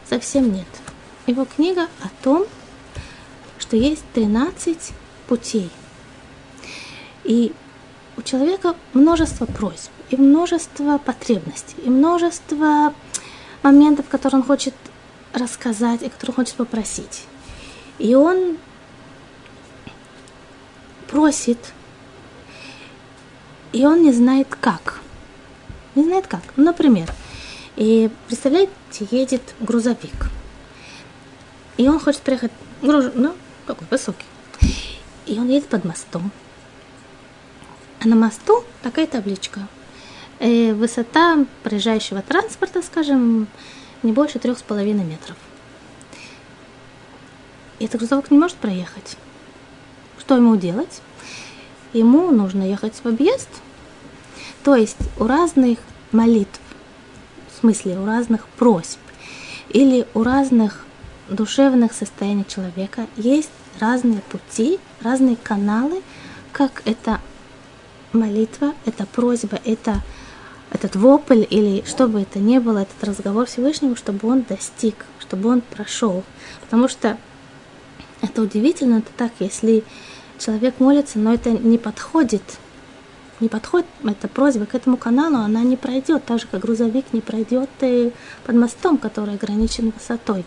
[0.09, 0.67] Совсем нет.
[1.25, 2.45] Его книга о том,
[3.59, 4.91] что есть 13
[5.27, 5.69] путей.
[7.23, 7.53] И
[8.17, 12.93] у человека множество просьб и множество потребностей, и множество
[13.63, 14.73] моментов, которые он хочет
[15.33, 17.25] рассказать, и которые он хочет попросить.
[17.97, 18.57] И он
[21.07, 21.73] просит,
[23.71, 24.99] и он не знает как.
[25.95, 26.41] Не знает как.
[26.55, 27.11] Например,
[27.75, 28.71] и представляете,
[29.11, 30.29] едет грузовик.
[31.77, 34.25] И он хочет приехать, груз, ну, такой высокий.
[35.25, 36.31] И он едет под мостом.
[38.01, 39.67] А на мосту такая табличка–
[40.39, 43.47] э, высота проезжающего транспорта, скажем,
[44.03, 45.35] не больше трех с половиной метров.
[47.79, 49.17] И этот грузовик не может проехать.
[50.19, 51.01] Что ему делать?
[51.93, 53.49] Ему нужно ехать в объезд.
[54.63, 55.79] То есть у разных
[56.11, 56.59] молитв,
[57.51, 58.99] в смысле у разных просьб
[59.69, 60.85] или у разных
[61.29, 66.01] душевных состояний человека есть разные пути, разные каналы,
[66.51, 67.21] как эта
[68.11, 70.01] молитва, эта просьба, это
[70.71, 75.49] этот вопль или что бы это ни было, этот разговор Всевышнему, чтобы он достиг, чтобы
[75.49, 76.23] он прошел.
[76.61, 77.17] Потому что
[78.21, 79.83] это удивительно, это так, если
[80.37, 82.43] человек молится, но это не подходит,
[83.39, 87.21] не подходит эта просьба к этому каналу, она не пройдет, так же как грузовик не
[87.21, 88.11] пройдет и
[88.45, 90.45] под мостом, который ограничен высотой.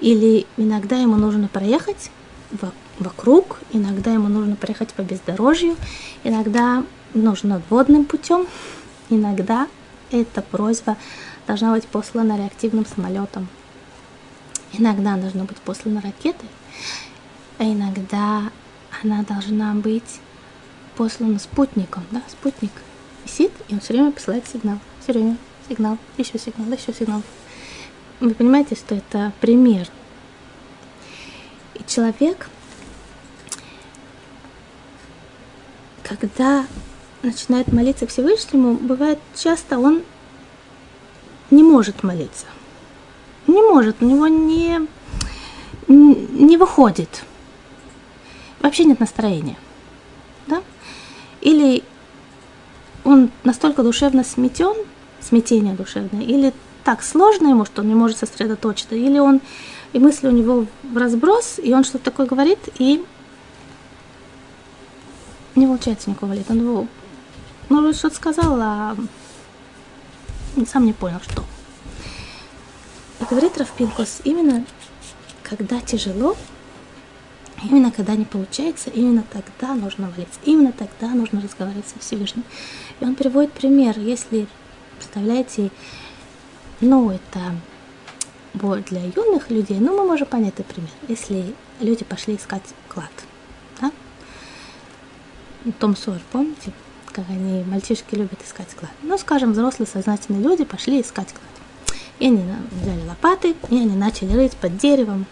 [0.00, 2.10] Или иногда ему нужно проехать
[2.98, 5.76] вокруг, иногда ему нужно проехать по бездорожью,
[6.24, 8.46] иногда нужно водным путем,
[9.10, 9.68] Иногда
[10.10, 10.96] эта просьба
[11.46, 13.48] должна быть послана реактивным самолетом.
[14.72, 16.48] Иногда должна быть послана ракетой,
[17.58, 18.50] а иногда
[19.02, 20.20] она должна быть
[20.96, 22.04] послана спутником.
[22.10, 22.22] Да?
[22.28, 22.72] Спутник
[23.24, 24.78] висит, и он все время посылает сигнал.
[25.02, 25.36] Все время.
[25.68, 27.22] сигнал, еще сигнал, еще сигнал.
[28.20, 29.88] Вы понимаете, что это пример.
[31.74, 32.48] И человек,
[36.02, 36.66] когда
[37.22, 40.02] начинает молиться Всевышнему, бывает часто он
[41.50, 42.46] не может молиться.
[43.46, 44.86] Не может, у него не,
[45.88, 47.24] не выходит.
[48.60, 49.56] Вообще нет настроения.
[50.46, 50.62] Да?
[51.40, 51.82] Или
[53.04, 54.74] он настолько душевно сметен,
[55.20, 56.52] смятение душевное, или
[56.84, 59.40] так сложно ему, что он не может сосредоточиться, или он,
[59.92, 63.04] и мысли у него в разброс, и он что-то такое говорит, и
[65.54, 66.54] не получается никакого молитвы.
[66.54, 66.86] Он его,
[67.68, 68.96] может что-то сказал, а
[70.66, 71.44] сам не понял, что.
[73.20, 74.64] И говорит Рафпинкус, именно
[75.42, 76.36] когда тяжело,
[77.62, 82.44] именно когда не получается, именно тогда нужно молиться, именно тогда нужно разговаривать со Всевышним.
[83.00, 84.46] И он приводит пример, если,
[84.96, 85.70] представляете,
[86.80, 87.54] ну, это
[88.54, 90.90] вот для юных людей, ну, мы можем понять этот пример.
[91.08, 93.12] Если люди пошли искать клад,
[93.80, 93.92] да?
[95.78, 96.72] Том Сойер, помните,
[97.12, 98.92] как они, мальчишки любят искать клад.
[99.02, 101.98] Ну, скажем, взрослые сознательные люди пошли искать клад.
[102.18, 105.26] И они взяли лопаты, и они начали рыть под деревом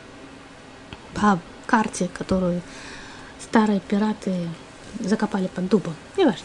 [1.15, 2.63] по карте, которую
[3.41, 4.49] старые пираты
[4.99, 5.95] закопали под дубом.
[6.17, 6.45] Неважно.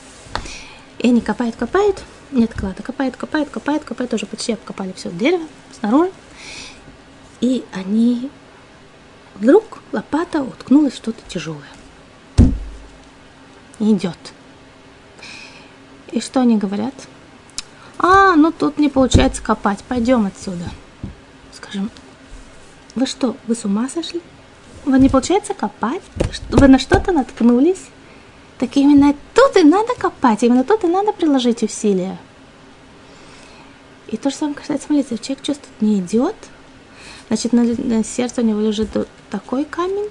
[1.00, 5.45] И они копают, копают, нет клада, копают, копают, копают, копают, уже почти обкопали все дерево
[5.80, 6.12] снаружи.
[7.41, 8.30] И они...
[9.36, 11.67] Вдруг лопата уткнулась что-то тяжелое.
[13.80, 14.17] И идет.
[16.15, 16.93] И что они говорят?
[17.99, 20.63] А, ну тут не получается копать, пойдем отсюда.
[21.54, 21.91] Скажем,
[22.95, 24.21] вы что, вы с ума сошли?
[24.86, 26.01] Вы не получается копать?
[26.51, 27.88] Вы на что-то наткнулись?
[28.60, 32.17] Так именно тут и надо копать, именно тут и надо приложить усилия.
[34.08, 35.17] И то же самое касается молитвы.
[35.17, 36.36] Человек чувствует, не идет,
[37.28, 38.88] значит, на, на сердце у него лежит
[39.30, 40.10] такой камень,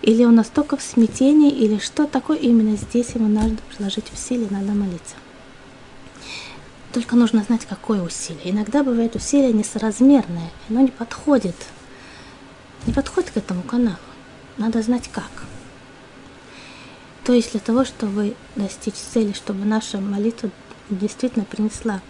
[0.00, 4.70] или он настолько в смятении, или что такое, именно здесь ему надо приложить усилия, надо
[4.74, 5.16] молиться.
[6.94, 8.52] Только нужно знать, какое усилие.
[8.52, 11.56] Иногда бывает усилие несоразмерное, оно не подходит.
[12.86, 13.96] Не подходит к этому каналу.
[14.58, 15.30] Надо знать как.
[17.24, 20.50] То есть для того, чтобы достичь цели, чтобы наша молитва
[20.88, 22.00] действительно принесла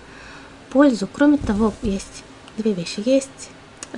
[0.69, 2.23] пользу, кроме того, есть
[2.59, 3.03] две вещи.
[3.07, 3.49] Есть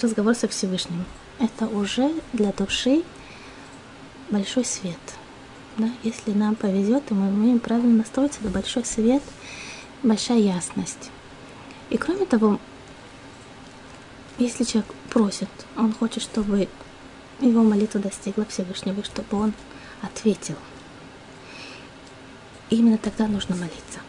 [0.01, 1.05] разговор со Всевышним.
[1.41, 3.03] Это уже для души
[4.31, 5.01] большой свет.
[5.79, 5.91] Да?
[6.05, 9.25] Если нам повезет, и мы умеем правильно настроиться, это большой свет–
[10.07, 11.11] большая ясность.
[11.91, 12.59] И кроме того,
[14.39, 16.69] если человек просит, он хочет, чтобы
[17.41, 19.53] его молитва достигла Всевышнего, чтобы он
[20.03, 20.57] ответил.
[22.71, 24.01] И именно тогда нужно молиться.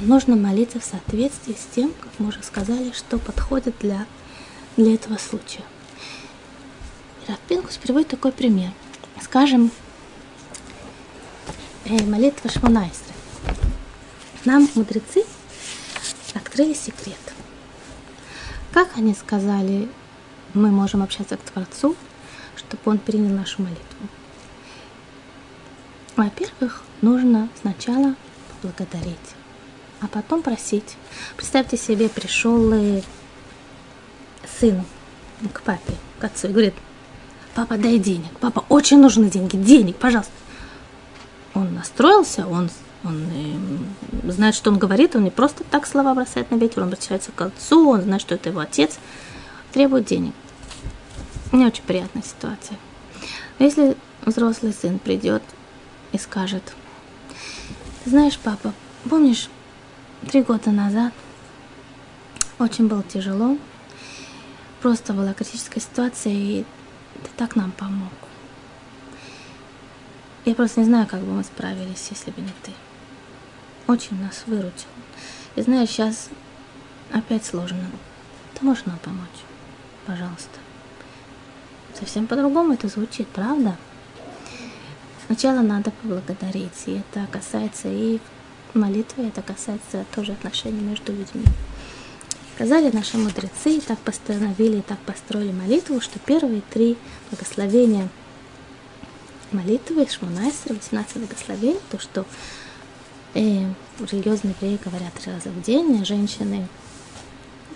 [0.00, 4.06] Нужно молиться в соответствии с тем, как мы уже сказали, что подходит для,
[4.76, 5.64] для этого случая.
[7.28, 8.70] Рафпинкус приводит такой пример.
[9.20, 9.70] Скажем,
[11.86, 13.09] молитва Шмонайстра.
[14.44, 15.24] Нам мудрецы
[16.34, 17.18] открыли секрет.
[18.72, 19.88] Как они сказали,
[20.54, 21.94] мы можем общаться к Творцу,
[22.56, 24.08] чтобы Он принял нашу молитву.
[26.16, 28.14] Во-первых, нужно сначала
[28.62, 29.18] поблагодарить,
[30.00, 30.96] а потом просить.
[31.36, 32.72] Представьте себе, пришел
[34.58, 34.82] сын
[35.52, 36.74] к папе, к отцу, и говорит,
[37.54, 40.32] папа, дай денег, папа, очень нужны деньги, денег, пожалуйста.
[41.54, 42.70] Он настроился, он
[43.02, 46.88] он э, знает, что он говорит, он не просто так слова бросает на ветер, он
[46.88, 48.98] обращается к отцу, он знает, что это его отец,
[49.72, 50.34] требует денег.
[51.52, 52.78] Не очень приятная ситуация.
[53.58, 55.42] Но если взрослый сын придет
[56.12, 56.74] и скажет,
[58.04, 58.72] ты знаешь, папа,
[59.08, 59.48] помнишь,
[60.30, 61.12] три года назад
[62.58, 63.56] очень было тяжело,
[64.82, 66.64] просто была критическая ситуация, и
[67.22, 68.12] ты так нам помог.
[70.44, 72.72] Я просто не знаю, как бы мы справились, если бы не ты
[73.90, 74.88] очень нас выручил.
[75.56, 76.30] И знаешь, сейчас
[77.12, 77.84] опять сложно.
[78.54, 79.28] Ты можешь нам помочь?
[80.06, 80.58] Пожалуйста.
[81.98, 83.76] Совсем по-другому это звучит, правда?
[85.26, 88.20] Сначала надо поблагодарить, и это касается и
[88.74, 91.44] молитвы, это касается тоже отношений между людьми.
[92.54, 96.96] Сказали наши мудрецы, и так постановили, и так построили молитву, что первые три
[97.30, 98.08] благословения
[99.52, 102.24] молитвы, Шмунайсер, 18 благословений, то, что
[103.34, 103.66] и
[104.00, 106.66] религиозные евреи говорят три раза в день, а женщины,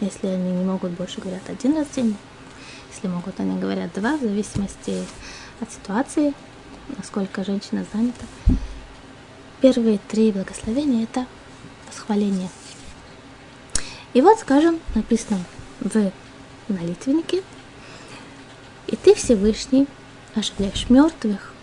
[0.01, 2.17] если они не могут больше, говорят один раз в день.
[2.93, 5.05] Если могут, они говорят два, в зависимости
[5.61, 6.35] от ситуации,
[6.97, 8.25] насколько женщина занята.
[9.61, 11.27] Первые три благословения– это
[11.88, 12.51] восхваление.
[14.12, 15.40] И вот, скажем, написано
[15.81, 16.12] в
[16.69, 17.43] молитвеннике,
[18.87, 19.87] и ты Всевышний
[20.35, 21.54] оживляешь мертвых,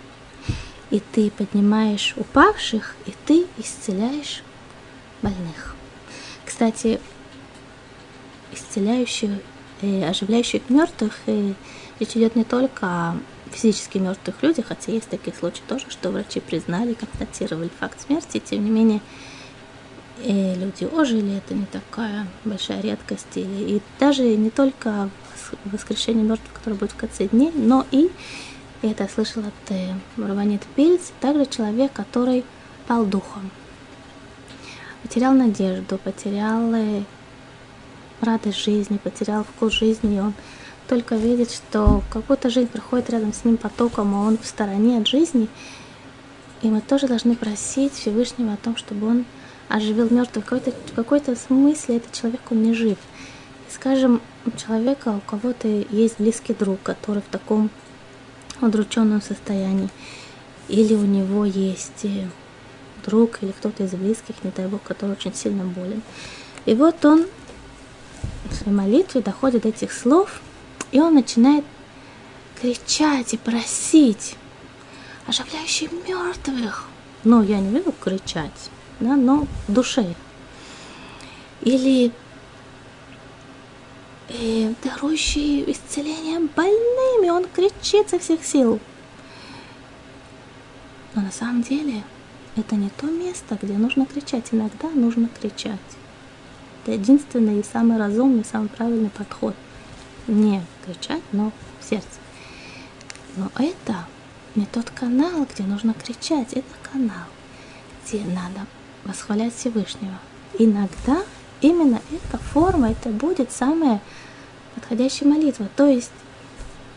[0.92, 4.44] и ты поднимаешь упавших, и ты исцеляешь
[5.22, 5.76] больных.
[6.46, 7.00] Кстати,
[8.52, 9.32] исцеляющих
[9.82, 11.56] и оживляющих мертвых, и
[12.00, 13.18] речь идет не только о
[13.52, 18.64] физически мертвых людях, хотя есть такие случаи тоже, что врачи признали, констатировали факт смерти, тем
[18.64, 19.02] не менее
[20.24, 23.36] и люди ожили, это не такая большая редкость.
[23.36, 25.10] И даже не только
[25.66, 28.12] воскрешение мертвых, которое будет в конце дней, но и,
[28.82, 32.44] и это я слышала от э, Раванит Пильц, также человек, который
[32.88, 33.52] пал духом,
[35.04, 37.04] потерял надежду, потерял э,
[38.22, 40.34] радость жизни, потерял вкус жизни, и он
[40.88, 45.08] только видит, что какая-то жизнь проходит рядом с ним потоком, а он в стороне от
[45.08, 45.48] жизни.
[46.62, 49.26] И мы тоже должны просить Всевышнего о том, чтобы он
[49.70, 50.46] оживил мертвых.
[50.46, 52.98] В какой-то, в какой-то смысле этот человек, он не жив.
[53.70, 57.70] И, скажем, у человека, у кого-то есть близкий друг, который в таком
[58.62, 59.90] удрученном состоянии,
[60.68, 62.28] или у него есть э,
[63.06, 66.02] друг или кто-то из близких, не дай бог, который очень сильно болен.
[66.66, 67.26] И вот он
[68.50, 70.42] в своей молитве доходит до этих слов,
[70.92, 71.66] и он начинает
[72.62, 74.36] кричать и просить,
[75.28, 76.86] оживляющий мертвых.
[77.24, 78.70] Ну, я не люблю кричать,
[79.00, 80.16] да, но в душе.
[81.62, 82.12] Или
[84.34, 88.80] э, дарующий исцеление больными, он кричит со всех сил.
[91.14, 92.04] Но на самом деле
[92.56, 94.48] это не то место, где нужно кричать.
[94.52, 95.80] Иногда нужно кричать.
[96.84, 99.56] Это единственный и самый разумный, самый правильный подход.
[100.28, 102.08] Не кричать, но в сердце.
[103.38, 104.06] Но это
[104.56, 106.54] не тот канал, где нужно кричать.
[106.54, 107.28] Это канал,
[108.04, 108.66] где надо
[109.04, 110.18] восхвалять Всевышнего.
[110.60, 111.24] Иногда
[111.62, 114.02] именно эта форма, это будет самая
[114.76, 115.68] подходящая молитва.
[115.76, 116.12] То есть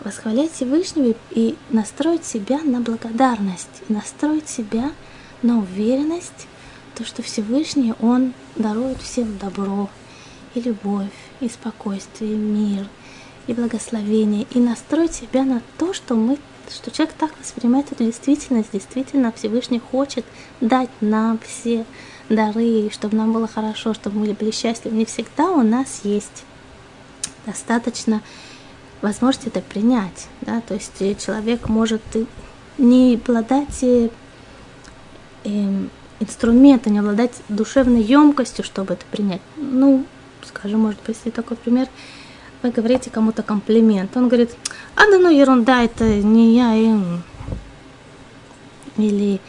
[0.02, 4.92] восхвалять Всевышнего и настроить себя на благодарность, и настроить себя
[5.42, 6.46] на уверенность,
[6.94, 9.88] то, что Всевышний, Он дарует всем добро,
[10.54, 12.86] и любовь, и спокойствие, и мир,
[13.46, 16.38] и благословение, и настроить себя на то, что мы
[16.70, 20.24] что человек так воспринимает эту действительность, действительно Всевышний хочет
[20.62, 21.84] дать нам все
[22.28, 24.96] дары, чтобы нам было хорошо, чтобы мы были счастливы.
[24.96, 26.44] Не всегда у нас есть
[27.46, 28.22] достаточно
[29.02, 30.28] возможности это принять.
[30.40, 30.60] Да?
[30.60, 32.02] То есть человек может
[32.78, 34.08] не обладать э,
[35.44, 39.42] эм, инструмента, не обладать душевной емкостью, чтобы это принять.
[39.56, 40.04] Ну,
[40.44, 41.88] скажем, может быть, такой пример,
[42.62, 44.50] вы говорите кому-то комплимент, он говорит,
[44.96, 47.22] а да ну ерунда, это не я им.
[48.96, 49.40] Или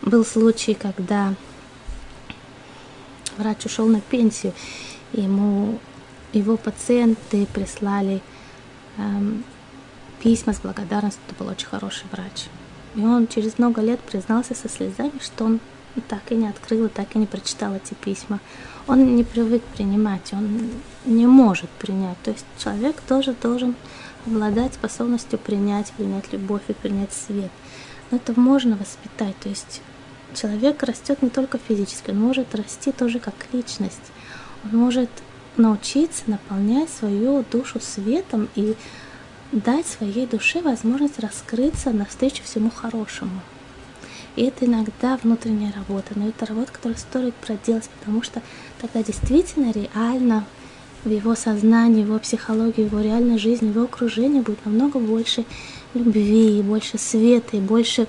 [0.00, 1.34] был случай, когда
[3.40, 4.52] врач ушел на пенсию,
[5.12, 5.78] ему
[6.32, 8.22] его пациенты прислали
[8.96, 9.44] эм,
[10.22, 12.46] письма с благодарностью, это был очень хороший врач.
[12.94, 15.60] И он через много лет признался со слезами, что он
[16.08, 18.40] так и не открыл, так и не прочитал эти письма.
[18.86, 20.70] Он не привык принимать, он
[21.04, 22.16] не может принять.
[22.22, 23.74] То есть человек тоже должен
[24.26, 27.50] обладать способностью принять, принять любовь и принять свет.
[28.10, 29.36] Но это можно воспитать.
[29.40, 29.82] То есть
[30.34, 34.12] человек растет не только физически, он может расти тоже как личность.
[34.64, 35.10] Он может
[35.56, 38.74] научиться наполнять свою душу светом и
[39.52, 43.40] дать своей душе возможность раскрыться навстречу всему хорошему.
[44.36, 48.42] И это иногда внутренняя работа, но это работа, которую стоит проделать, потому что
[48.80, 50.46] тогда действительно реально
[51.04, 55.44] в его сознании, его психологии, его реальной жизни, его окружении будет намного больше
[55.94, 58.06] любви, больше света, и больше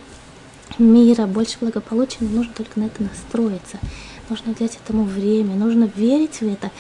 [0.80, 3.78] мира, больше благополучия, но нужно только на это настроиться.
[4.30, 6.72] Нужно дать этому время, нужно верить в это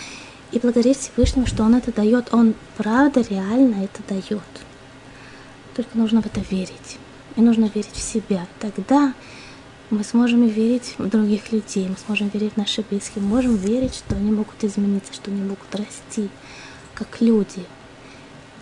[0.51, 2.33] и благодарить Всевышнему, что Он это дает.
[2.33, 4.41] Он правда реально это дает.
[5.75, 6.97] Только нужно в это верить.
[7.35, 8.45] И нужно верить в себя.
[8.59, 9.13] Тогда
[9.89, 13.95] мы сможем верить в других людей, мы сможем верить в наши близкие, мы можем верить,
[13.95, 16.29] что они могут измениться, что они могут расти,
[16.93, 17.65] как люди.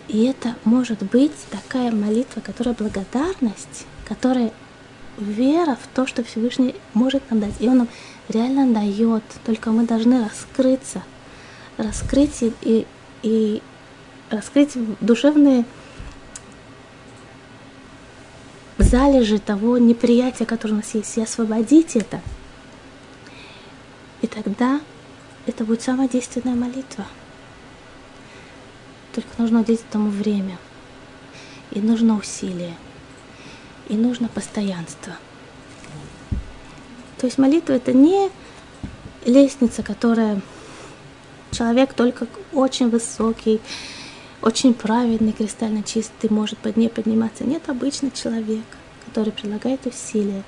[0.08, 4.52] И это может быть такая молитва, которая благодарность, которая
[5.20, 7.54] вера в то, что Всевышний может нам дать.
[7.60, 7.88] И Он нам
[8.28, 11.04] реально дает, только мы должны раскрыться,
[11.78, 12.88] раскрыть и, и,
[13.24, 13.62] и
[14.30, 15.66] раскрыть душевные
[18.78, 22.22] залежи того неприятия, которое у нас есть, и освободить это.
[24.22, 24.82] И тогда
[25.46, 27.06] это будет самая действенная молитва.
[29.14, 30.58] Только нужно уделить этому время.
[31.72, 32.76] И нужно усилие.
[33.90, 35.14] И нужно постоянство.
[37.18, 38.30] То есть молитва это не
[39.26, 40.42] лестница, которая
[41.52, 43.60] человек только очень высокий,
[44.42, 47.44] очень праведный, кристально чистый может под ней подниматься.
[47.44, 48.64] Нет, обычный человек,
[49.06, 50.44] который прилагает усилия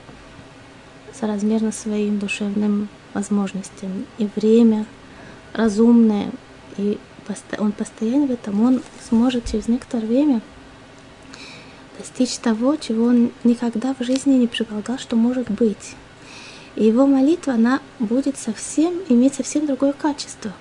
[1.14, 4.06] соразмерно своим душевным возможностям.
[4.18, 4.86] И время
[5.54, 6.32] разумное,
[6.78, 6.98] и
[7.58, 10.42] он постоянно в этом, он сможет через некоторое время
[12.02, 15.96] достичь того, чего он никогда в жизни не предполагал, что может быть.
[16.76, 20.52] И его молитва, она будет совсем, иметь совсем другое качество.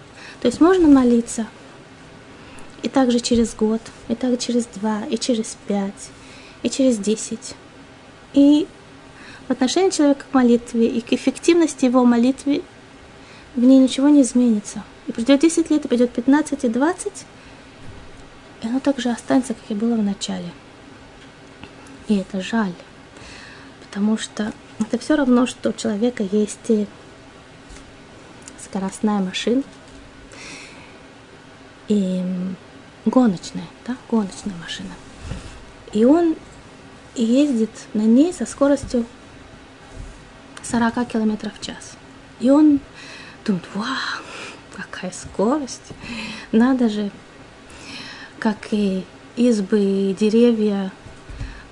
[0.41, 1.47] То есть можно молиться
[2.83, 6.11] и также через год, и также через два, и через пять,
[6.63, 7.55] и через десять.
[8.35, 8.67] И
[9.49, 12.63] в отношении человека к молитве и к эффективности его молитвы
[13.55, 14.85] в ней ничего не изменится.
[15.07, 17.13] И придет 10 лет, и придет 15 и 20,
[18.63, 20.51] и оно также останется, как и было в начале.
[22.11, 22.75] И это жаль,
[23.85, 26.89] потому что это все равно, что у человека есть
[28.59, 29.63] скоростная машина
[31.87, 32.21] и
[33.07, 34.91] гоночная, да, гоночная машина.
[35.93, 36.35] И он
[37.15, 39.07] ездит на ней со скоростью
[40.65, 41.93] 40 км в час.
[42.41, 42.81] И он
[43.47, 44.25] думает, вау,
[44.77, 45.93] какая скорость,
[46.51, 47.13] надо же,
[48.41, 49.05] как и
[49.37, 50.91] избы и деревья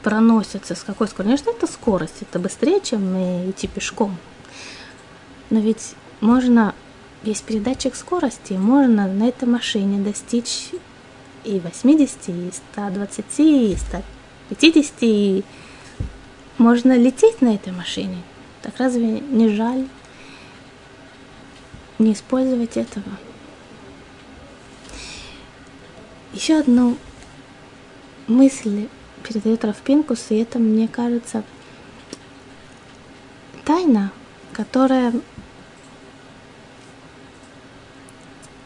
[0.03, 1.25] проносятся, с какой скоростью.
[1.25, 3.15] Конечно, это скорость, это быстрее, чем
[3.51, 4.17] идти пешком.
[5.51, 6.75] Но ведь можно,
[7.23, 10.71] есть передатчик скорости, можно на этой машине достичь
[11.45, 15.45] и 80, и 120, и 150, и
[16.59, 18.23] можно лететь на этой машине.
[18.63, 19.87] Так разве не жаль
[21.99, 23.07] не использовать этого?
[26.33, 26.97] Еще одну
[28.27, 28.89] мысль
[29.29, 31.45] передает Равпинкус, и это, мне кажется,
[33.65, 34.11] тайна,
[34.55, 35.13] которая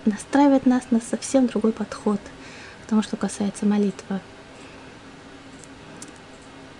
[0.04, 2.20] настраивает нас на совсем другой подход
[2.84, 4.20] к тому, что касается молитвы.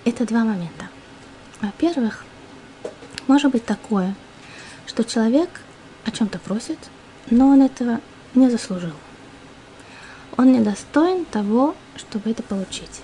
[0.05, 0.89] Это два момента.
[1.61, 2.25] Во-первых,
[3.27, 4.15] может быть такое,
[4.87, 5.49] что человек
[6.05, 6.79] о чем-то просит,
[7.31, 8.01] но он этого
[8.35, 8.95] не заслужил.
[10.37, 13.03] Он недостоин того, чтобы это получить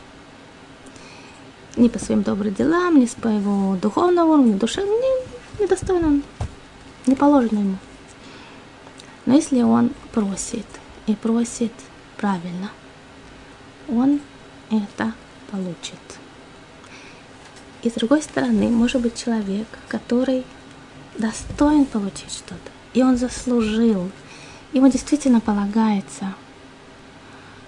[1.79, 6.22] ни по своим добрым делам, с по его духовному уровню, душе, не, недостойно он,
[7.07, 7.76] не положено ему.
[9.26, 10.66] Но если он просит
[11.07, 11.72] и просит
[12.16, 12.70] правильно,
[13.89, 14.20] он
[14.70, 15.14] это
[15.51, 16.01] получит.
[17.83, 20.45] И с другой стороны, может быть человек, который
[21.16, 24.11] достоин получить что-то, и он заслужил,
[24.72, 26.35] ему действительно полагается,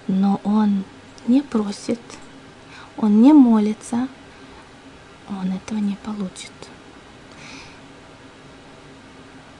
[0.07, 0.83] но он
[1.27, 2.01] не просит–
[3.01, 4.07] он не молится,
[5.27, 6.51] он этого не получит.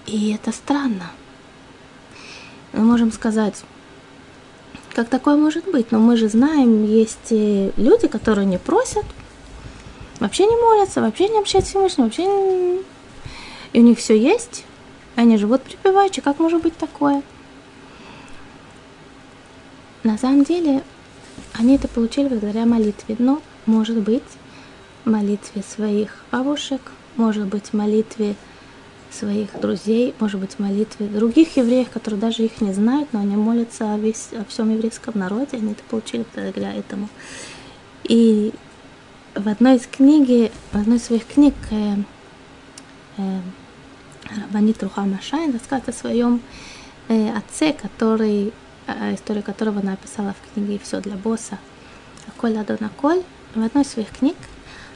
[0.05, 1.11] И это странно.
[2.73, 3.63] Мы можем сказать,
[4.93, 5.91] как такое может быть?
[5.91, 9.05] Но мы же знаем, есть люди, которые не просят,
[10.19, 12.81] вообще не молятся, вообще не общаются с Всевышним, вообще не...
[13.73, 14.65] И у них все есть,
[15.15, 16.21] они живут припеваючи.
[16.21, 17.23] Как может быть такое?
[20.03, 20.83] На самом деле,
[21.61, 23.15] они это получили благодаря молитве.
[23.19, 24.23] Но, может быть,
[25.05, 26.81] молитве своих бабушек,
[27.15, 28.35] может быть, молитве
[29.11, 33.93] своих друзей, может быть, молитве других евреев, которые даже их не знают, но они молятся
[33.93, 37.09] о, весь, о всем еврейском народе, они это получили благодаря этому.
[38.05, 38.53] И
[39.35, 41.95] в одной из книги, в одной из своих книг э,
[43.17, 43.39] э,
[44.35, 46.41] Рабанит Рухама Шайн рассказывает о своем
[47.07, 48.51] э, отце, который
[48.87, 51.57] историю которого она описала в книге «Все для босса».
[52.37, 53.23] Коль Адона Коль
[53.55, 54.37] в одной из своих книг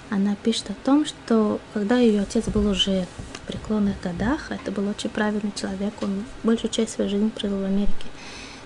[0.10, 4.88] она пишет о том, что когда ее отец был уже в преклонных годах, это был
[4.88, 8.06] очень правильный человек, он большую часть своей жизни провел в Америке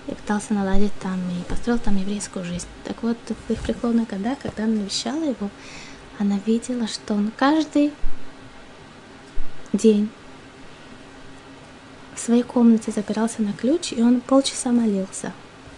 [0.07, 2.67] и пытался наладить там и построил там еврейскую жизнь.
[2.83, 3.17] Так вот,
[3.47, 5.49] в их преклонных годах, когда она навещала его,
[6.17, 7.93] она видела, что он каждый
[9.71, 10.09] день
[12.19, 15.31] в своей комнате запирался на ключ, и он полчаса молился.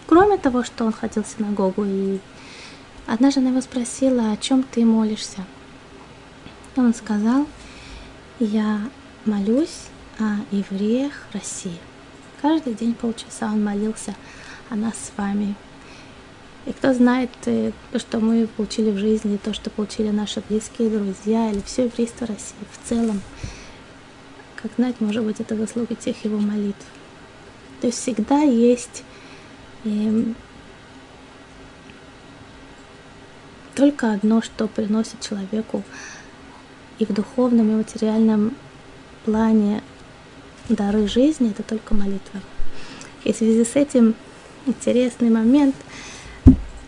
[0.08, 2.18] Кроме того, что он ходил в синагогу, и
[3.06, 5.44] однажды она его спросила, о чем ты молишься.
[6.74, 7.46] И он сказал,
[8.40, 8.80] я
[9.24, 9.86] молюсь
[10.18, 11.78] о евреях России.
[12.40, 14.16] Каждый день полчаса он молился
[14.68, 15.54] о нас с вами.
[16.66, 20.90] И кто знает э, то, что мы получили в жизни, то, что получили наши близкие
[20.90, 23.20] друзья, или все еврейство России в целом–
[24.62, 26.86] как знать, может быть, это заслуга тех его молитв.
[27.80, 29.02] То есть всегда есть
[29.84, 30.24] э,
[33.74, 35.82] только одно, что приносит человеку
[36.98, 38.54] и в духовном, и в материальном
[39.24, 39.82] плане
[40.68, 42.40] дары жизни, это только молитва.
[43.24, 44.14] И в связи с этим
[44.66, 45.74] интересный момент.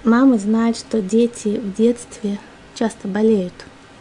[0.05, 2.39] Мамы знают, что дети в детстве
[2.75, 3.55] часто болеют.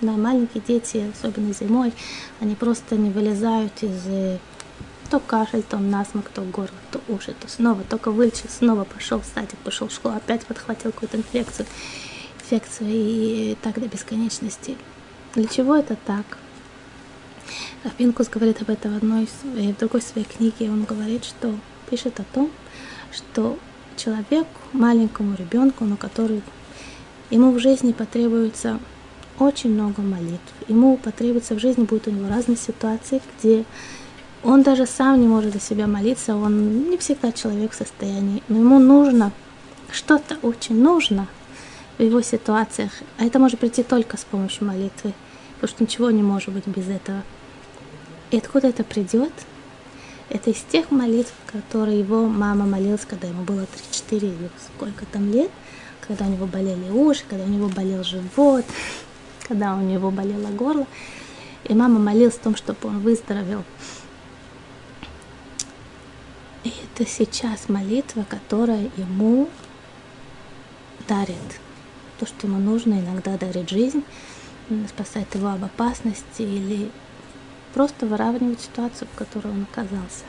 [0.04, 1.94] Да, маленькие дети, особенно зимой,
[2.42, 4.38] они просто не вылезают из э,
[5.10, 9.26] то кашель, то насморк, то горло, то уши, то снова, только вылечил, снова пошел в
[9.26, 11.68] садик, пошел в школу, опять подхватил какую-то инфекцию,
[12.42, 14.76] инфекцию и так до бесконечности.
[15.36, 16.38] Для чего это так?
[17.98, 20.70] Пинкус говорит об этом в, одной, в другой своей книге.
[20.70, 21.58] Он говорит, что
[21.90, 22.52] пишет о том,
[23.14, 23.58] что
[23.96, 26.42] человеку, маленькому ребенку, но который
[27.30, 28.82] ему в жизни потребуется
[29.40, 30.54] очень много молитв.
[30.68, 33.66] Ему потребуется в жизни, будет у него разные ситуации, где
[34.44, 38.58] он даже сам не может за себя молиться, он не всегда человек в состоянии, но
[38.58, 39.32] ему нужно,
[39.92, 41.28] что-то очень нужно
[41.98, 45.14] в его ситуациях, а это может прийти только с помощью молитвы,
[45.56, 47.24] потому что ничего не может быть без этого.
[48.32, 49.32] И откуда это придет?
[50.30, 55.32] Это из тех молитв, которые его мама молилась, когда ему было 3-4 или сколько там
[55.32, 55.52] лет,
[56.02, 58.66] когда у него болели уши, когда у него болел живот,
[59.48, 60.88] когда у него болело горло.
[61.66, 63.64] И мама молилась о том, чтобы он выздоровел.
[66.64, 69.50] И это сейчас молитва, которая ему
[71.08, 71.38] дарит
[72.20, 74.04] то, что ему нужно, иногда дарит жизнь,
[74.88, 76.90] спасает его об опасности или
[77.74, 80.24] просто выравнивать ситуацию, в которой он оказался.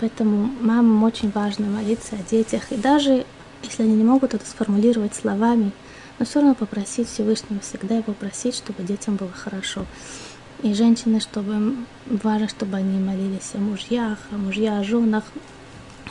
[0.00, 2.72] Поэтому мамам очень важно молиться о детях.
[2.72, 3.26] И даже
[3.62, 5.72] если они не могут это сформулировать словами,
[6.20, 9.86] но все равно попросить Всевышнего, всегда его просить, чтобы детям было хорошо.
[10.62, 11.74] И женщины, чтобы
[12.06, 15.24] важно, чтобы они молились о мужьях, о мужьях, о женах.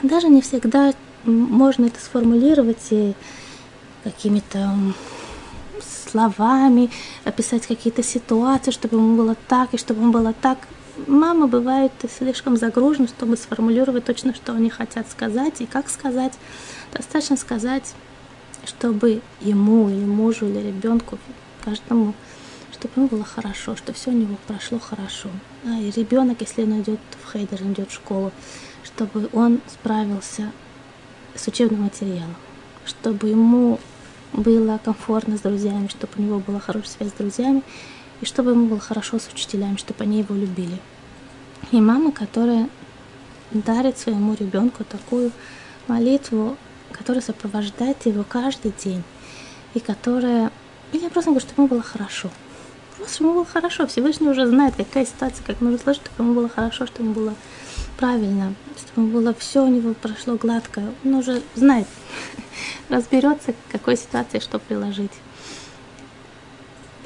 [0.02, 0.94] Даже не всегда
[1.26, 3.14] можно это сформулировать и
[4.04, 4.76] какими-то
[5.80, 6.90] словами,
[7.24, 10.58] описать какие-то ситуации, чтобы ему было так и чтобы ему было так.
[11.06, 16.34] Мама бывает слишком загружена, чтобы сформулировать точно, что они хотят сказать и как сказать.
[16.92, 17.94] Достаточно сказать,
[18.70, 21.18] чтобы ему или мужу или ребенку,
[21.66, 22.14] каждому,
[22.72, 25.30] чтобы ему было хорошо, что все у него прошло хорошо.
[25.66, 28.32] А и ребенок, если он идет в хейдер, идет в школу,
[28.84, 30.52] чтобы он справился
[31.36, 32.36] с учебным материалом,
[32.86, 33.80] чтобы ему
[34.34, 37.64] было комфортно с друзьями, чтобы у него была хорошая связь с друзьями,
[38.22, 40.78] и чтобы ему было хорошо с учителями, чтобы они его любили.
[41.72, 42.70] И мама, которая
[43.52, 45.32] дарит своему ребенку такую
[45.88, 46.56] молитву,
[47.00, 49.04] которая сопровождает его каждый день,
[49.74, 50.52] и которая...
[50.92, 52.30] Или я просто говорю, чтобы ему было хорошо.
[52.98, 53.88] Просто чтобы ему было хорошо.
[53.88, 57.36] Всевышний уже знает, какая ситуация, как нужно сложить, чтобы ему было хорошо, чтобы ему было
[57.98, 60.84] правильно, чтобы было все у него прошло гладко.
[61.06, 61.88] Он уже знает,
[62.90, 65.14] разберется, в какой ситуации что приложить.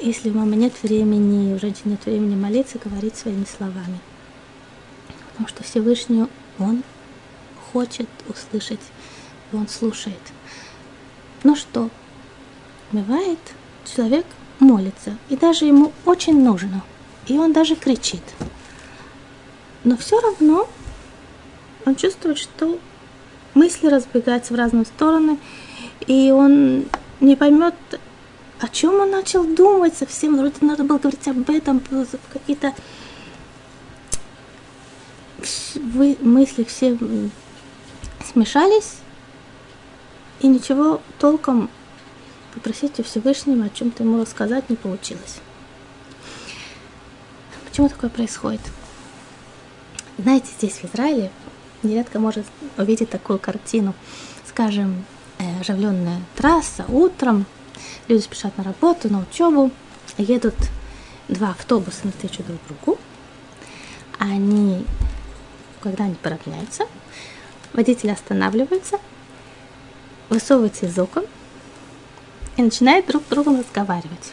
[0.00, 4.00] Если у мамы нет времени, у женщины нет времени молиться, говорить своими словами.
[5.28, 6.26] Потому что Всевышний,
[6.58, 6.82] Он
[7.72, 8.80] хочет услышать,
[9.52, 10.20] и Он слушает.
[11.42, 11.90] Но что?
[12.92, 13.38] Бывает,
[13.84, 14.24] человек
[14.58, 16.82] молится, и даже ему очень нужно,
[17.26, 18.22] и он даже кричит.
[19.82, 20.68] Но все равно
[21.84, 22.78] он чувствует, что
[23.52, 25.38] мысли разбегаются в разные стороны,
[26.06, 26.86] и он
[27.20, 27.74] не поймет,
[28.60, 30.38] о чем он начал думать совсем.
[30.38, 31.82] Вроде надо было говорить об этом,
[32.32, 32.74] какие-то
[36.20, 36.96] мысли все
[38.32, 38.96] смешались,
[40.44, 41.70] и ничего толком
[42.52, 45.38] попросить у Всевышнего о чем-то ему рассказать не получилось.
[47.64, 48.60] Почему такое происходит?
[50.18, 51.30] Знаете, здесь в Израиле
[51.82, 52.44] нередко может
[52.76, 53.94] увидеть такую картину.
[54.46, 55.06] Скажем,
[55.38, 57.46] э, оживленная трасса утром,
[58.06, 59.70] люди спешат на работу, на учебу,
[60.18, 60.56] едут
[61.28, 62.98] два автобуса навстречу друг другу.
[64.18, 64.84] Они,
[65.80, 66.84] когда они поравняются,
[67.72, 68.98] водитель останавливается,
[70.28, 71.24] высовывается из окон
[72.56, 74.32] и начинает друг с другом разговаривать.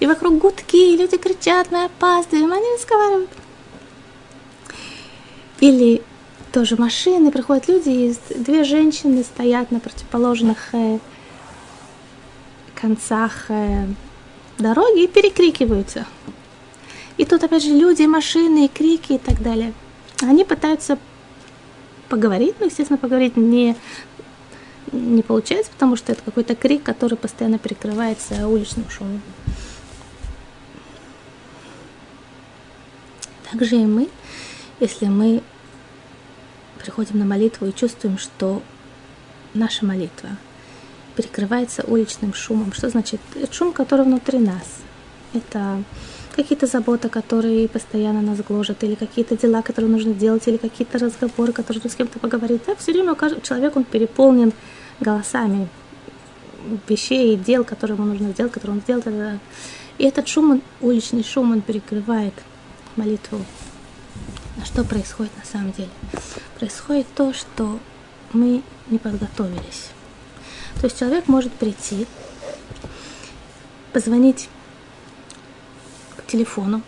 [0.00, 3.30] И вокруг гудки, и люди кричат, мы опаздываем, они разговаривают.
[5.60, 6.02] Или
[6.52, 10.98] тоже машины, приходят люди, и две женщины стоят на противоположных э,
[12.74, 13.86] концах э,
[14.56, 16.06] дороги и перекрикиваются.
[17.16, 19.72] И тут опять же люди, машины, крики и так далее.
[20.22, 20.98] Они пытаются
[22.08, 23.76] поговорить, но, естественно, поговорить не,
[24.92, 29.22] не получается, потому что это какой-то крик, который постоянно перекрывается уличным шумом.
[33.50, 34.08] Также и мы,
[34.80, 35.42] если мы
[36.78, 38.62] приходим на молитву и чувствуем, что
[39.54, 40.30] наша молитва
[41.16, 42.72] перекрывается уличным шумом.
[42.72, 43.20] Что значит?
[43.34, 44.64] Это шум, который внутри нас.
[45.32, 45.82] Это
[46.42, 51.52] какие-то заботы, которые постоянно нас гложат, или какие-то дела, которые нужно делать, или какие-то разговоры,
[51.52, 52.62] которые нужно с кем-то поговорить.
[52.66, 54.52] Да, все время человека он переполнен
[55.00, 55.68] голосами
[56.88, 59.02] вещей дел, которые ему нужно сделать, которые он сделал.
[59.98, 62.34] И этот шум, он, уличный шум, он перекрывает
[62.94, 63.44] молитву.
[64.62, 65.90] А что происходит на самом деле?
[66.58, 67.80] Происходит то, что
[68.32, 69.90] мы не подготовились.
[70.80, 72.06] То есть человек может прийти,
[73.92, 74.57] позвонить по
[76.28, 76.82] телефону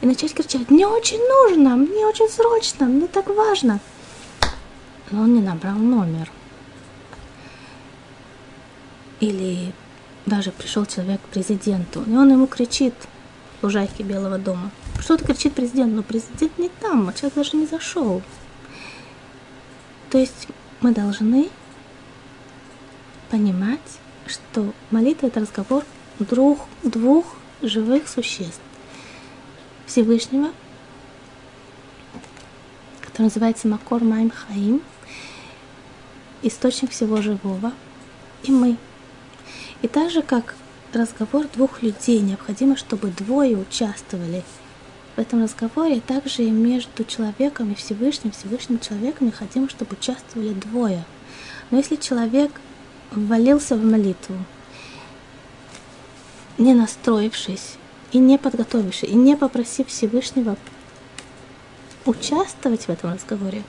[0.00, 3.80] и начать кричать, мне очень нужно, мне очень срочно, мне так важно.
[5.10, 6.30] Но он не набрал номер.
[9.18, 9.72] Или
[10.26, 12.94] даже пришел человек к президенту, и он ему кричит
[13.60, 14.70] в лужайке Белого дома.
[15.00, 18.22] Что-то кричит президент, но президент не там, а человек даже не зашел.
[20.10, 20.48] То есть
[20.80, 21.50] мы должны
[23.30, 23.80] понимать,
[24.26, 25.84] что молитва– это разговор
[26.18, 28.60] двух, двух живых существ.
[29.86, 30.50] Всевышнего,
[33.00, 34.82] который называется Макор Майм Хаим,
[36.42, 37.72] источник всего живого,
[38.44, 38.76] и мы.
[39.82, 40.54] И так же, как
[40.92, 44.44] разговор двух людей, необходимо, чтобы двое участвовали
[45.16, 51.04] в этом разговоре, также и между человеком и Всевышним, Всевышним человеком необходимо, чтобы участвовали двое.
[51.70, 52.50] Но если человек
[53.10, 54.36] ввалился в молитву,
[56.58, 57.76] не настроившись
[58.12, 60.56] и не подготовившись, и не попросив Всевышнего
[62.04, 63.62] участвовать в этом разговоре,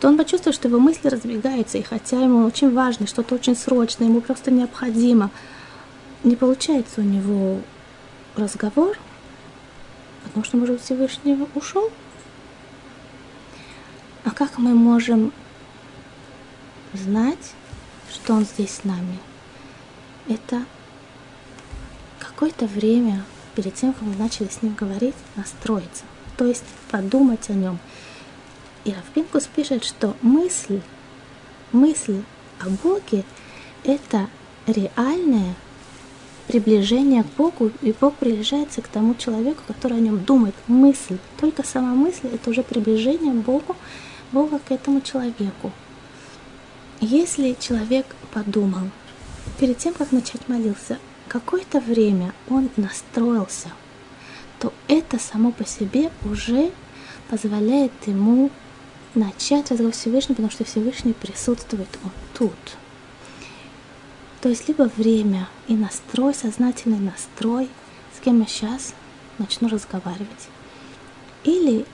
[0.00, 4.08] то он почувствует, что его мысли разбегаются, и хотя ему очень важно, что-то очень срочное,
[4.08, 5.30] ему просто необходимо,
[6.24, 7.60] не получается у него
[8.36, 8.98] разговор,
[10.24, 11.90] потому что, может, Всевышний ушел.
[14.24, 15.32] А как мы можем
[16.92, 17.52] знать,
[18.10, 19.18] что Он здесь с нами?
[20.28, 20.64] Это
[22.42, 23.22] какое-то время
[23.54, 26.02] перед тем, как мы начали с Ним говорить, настроиться,
[26.36, 27.78] то есть подумать о Нем.
[28.84, 30.80] И Равпинкус пишет, что мысль,
[31.70, 32.20] мысль
[32.58, 33.24] о Боге–
[33.84, 34.28] это
[34.66, 35.54] реальное
[36.48, 40.56] приближение к Богу, и Бог приближается к тому человеку, который о нем думает.
[40.66, 43.76] Мысль, только сама мысль– это уже приближение Богу,
[44.32, 45.70] Бога к этому человеку.
[47.00, 48.90] Если человек подумал,
[49.60, 50.98] перед тем, как начать молиться,
[51.32, 53.70] какое-то время он настроился,
[54.58, 56.70] то это само по себе уже
[57.28, 58.50] позволяет ему
[59.14, 62.52] начать разговор с Всевышним, потому что Всевышний присутствует он тут–
[64.42, 67.68] то есть либо время и настрой, сознательный настрой,
[68.16, 68.92] с кем я сейчас
[69.38, 70.48] начну разговаривать.
[71.44, 71.86] Или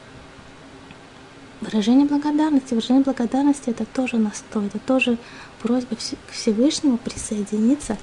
[1.60, 2.72] выражение благодарности.
[2.72, 5.18] Выражение благодарности это тоже настрой, это тоже
[5.60, 7.98] просьба к Всевышнему присоединиться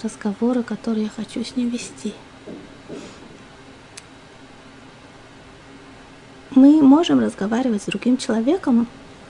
[0.00, 2.14] к разговору, который я хочу с ним вести.
[6.50, 8.86] Мы можем разговаривать с другим человеком,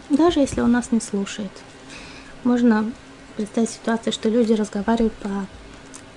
[0.09, 1.51] даже если он нас не слушает.
[2.45, 2.91] Можно
[3.37, 5.47] представить ситуацию, что люди разговаривают по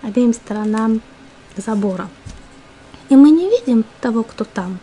[0.02, 1.02] обеим сторонам
[1.58, 2.10] забора.
[3.10, 4.80] И мы не видим того, кто там.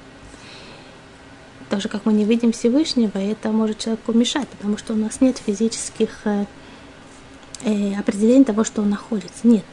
[1.69, 5.21] Так как мы не видим Всевышнего, и это может человеку мешать, потому что у нас
[5.21, 6.27] нет физических
[7.65, 9.47] э, определений того, что он находится.
[9.47, 9.65] Нет.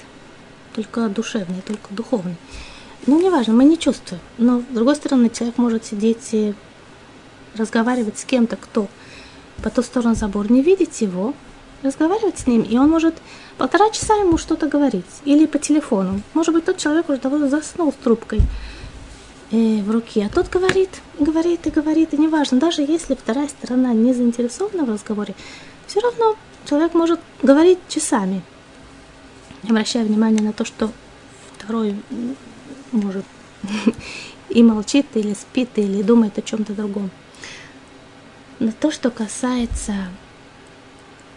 [0.73, 2.35] Только душевный, только духовный.
[3.05, 4.21] Ну, неважно, мы не чувствуем.
[4.37, 6.53] Но, с другой стороны, человек может сидеть и
[7.55, 8.87] разговаривать с кем-то, кто
[9.63, 11.33] по ту сторону забора, не видеть его,
[11.83, 13.15] разговаривать с ним, и он может
[13.57, 16.21] полтора часа ему что-то говорить, или по телефону.
[16.33, 18.39] Может быть, тот человек уже давно заснул с трубкой
[19.51, 23.93] э, в руке, а тот говорит, говорит и говорит, и неважно, даже если вторая сторона
[23.93, 25.35] не заинтересована в разговоре,
[25.87, 26.35] все равно
[26.67, 28.41] человек может говорить часами,
[29.63, 30.91] обращая внимание на то, что
[31.53, 31.95] второй
[32.91, 33.25] может
[34.49, 37.09] и молчит, или спит, или думает о чем-то другом.
[38.59, 39.93] Но то, что касается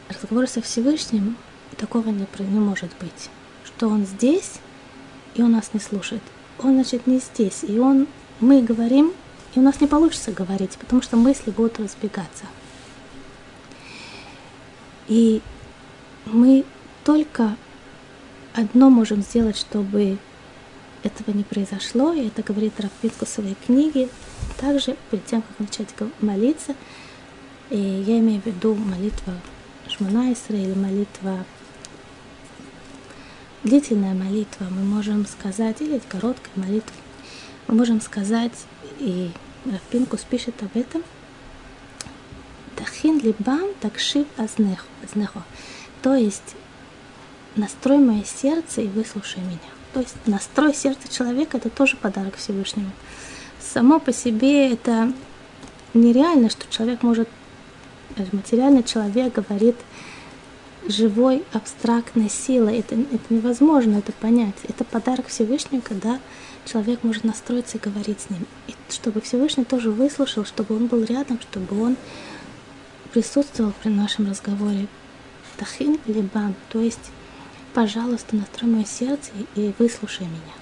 [0.09, 1.37] разговора со Всевышним
[1.77, 3.31] такого не, не может быть.
[3.65, 4.55] Что он здесь,
[5.35, 6.23] и он нас не слушает.
[6.59, 8.07] Он, значит, не здесь, и он,
[8.41, 9.13] мы говорим,
[9.55, 12.45] и у нас не получится говорить, потому что мысли будут разбегаться.
[15.11, 15.43] И
[16.25, 16.65] мы
[17.03, 17.57] только
[18.55, 20.19] одно можем сделать, чтобы
[21.03, 24.09] этого не произошло, и это говорит Рафпинку в своей книге.
[24.57, 25.89] Также, перед тем, как начать
[26.21, 26.77] молиться,
[27.71, 29.35] и я имею в виду молитва
[29.89, 31.45] Шманайсра или молитва,
[33.65, 36.95] длительная молитва, мы можем сказать, или короткая молитва,
[37.67, 38.53] мы можем сказать,
[39.01, 39.33] и
[39.65, 41.03] Рафпинкус пишет об этом,
[42.81, 45.43] Тахин либам такшив азнехо.
[46.01, 46.57] То есть
[47.55, 49.59] настрой мое сердце и выслушай меня.
[49.93, 52.91] То есть настрой сердца человека– это тоже подарок Всевышнему.
[53.61, 55.13] Само по себе это
[55.93, 57.29] нереально, что человек может,
[58.17, 59.77] э, материальный человек говорит
[60.89, 62.79] живой абстрактной силой.
[62.79, 64.57] Это, это невозможно это понять.
[64.67, 66.19] Это подарок Всевышнему, когда
[66.65, 68.47] человек может настроиться и говорить с ним.
[68.69, 71.97] И чтобы Всевышний тоже выслушал, чтобы он был рядом, чтобы он
[73.13, 74.87] присутствовал при нашем разговоре.
[75.57, 77.11] Тахин либан, то есть,
[77.75, 80.55] пожалуйста, настрой мое сердце и выслушай меня.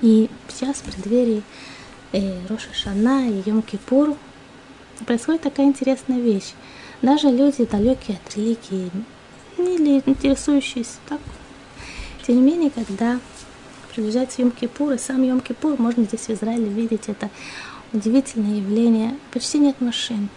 [0.00, 1.42] И сейчас в преддверии
[2.12, 4.16] э, Роша Шана и Йом Кипур
[5.06, 6.52] происходит такая интересная вещь.
[7.00, 8.90] Даже люди, далекие от религии,
[9.58, 11.20] или интересующиеся так,
[12.26, 13.18] тем не менее, когда
[13.92, 17.30] приближается Йом-Кипур, и сам Йом-Кипур, можно здесь в Израиле видеть это
[17.92, 19.16] удивительное явление.
[19.32, 20.28] Почти нет машин.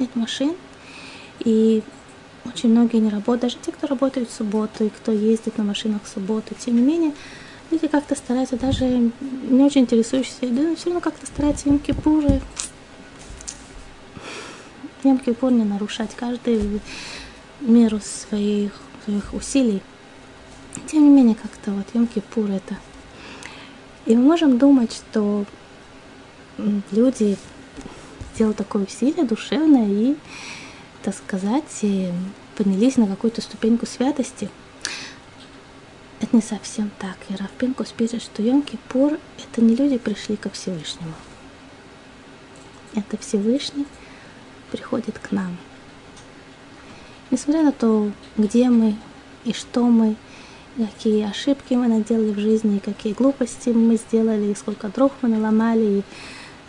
[0.00, 0.56] Нет машин.
[1.38, 1.84] И
[2.44, 6.02] очень многие не работают, даже те, кто работает в субботу и кто ездит на машинах
[6.02, 6.56] в субботу.
[6.58, 7.12] Тем не менее,
[7.70, 12.42] люди как-то стараются, даже не очень интересующиеся, да, все равно как-то стараются Йом-Кипуры
[15.04, 16.80] Йом-Кипур не нарушать каждый
[17.60, 18.72] меру своих,
[19.04, 19.82] своих усилий.
[20.86, 22.76] Тем не менее, как-то вот Йом-Кипур это.
[24.06, 25.44] И мы можем думать, что
[26.90, 27.36] люди
[28.40, 30.16] делают такое усилие душевное и,
[31.02, 31.84] так сказать,
[32.56, 34.48] поднялись на какую-то ступеньку святости.
[36.20, 37.18] Это не совсем так.
[37.28, 41.12] И Равпинкус пишет, что Йом-Кипур– это не люди пришли ко Всевышнему.
[42.94, 43.86] Это Всевышний
[44.72, 45.58] приходит к нам.
[47.30, 48.96] Несмотря на то, где мы
[49.44, 50.16] и что мы,
[50.78, 56.02] какие ошибки мы наделали в жизни, какие глупости мы сделали, и сколько дров мы наломали,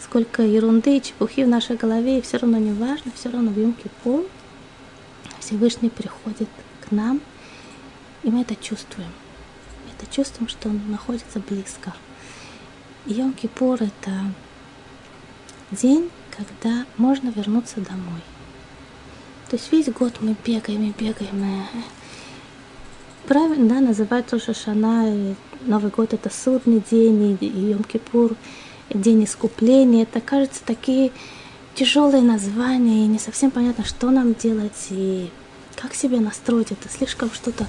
[0.03, 3.57] сколько ерунды и чепухи в нашей голове, и все равно не важно, все равно в
[3.57, 4.27] Йом-Кипур
[5.39, 6.49] Всевышний приходит
[6.81, 7.21] к нам,
[8.23, 9.09] и мы это чувствуем.
[9.85, 11.93] Мы это чувствуем, что он находится близко.
[13.05, 14.11] Йом-Кипур– это
[15.71, 18.21] день, когда можно вернуться домой.
[19.49, 25.35] То есть весь год мы бегаем и бегаем, и правильно да, называют Роша Шана,
[25.65, 28.35] Новый год это судный день, и Йом-Кипур,
[28.93, 30.03] день искупления.
[30.03, 31.11] Это кажется такие
[31.75, 35.29] тяжелые названия, и не совсем понятно, что нам делать, и
[35.75, 36.71] как себе настроить.
[36.71, 37.65] Это слишком что-то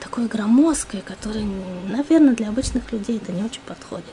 [0.00, 1.46] такое громоздкое, которое,
[1.88, 4.04] наверное, для обычных людей это не очень подходит.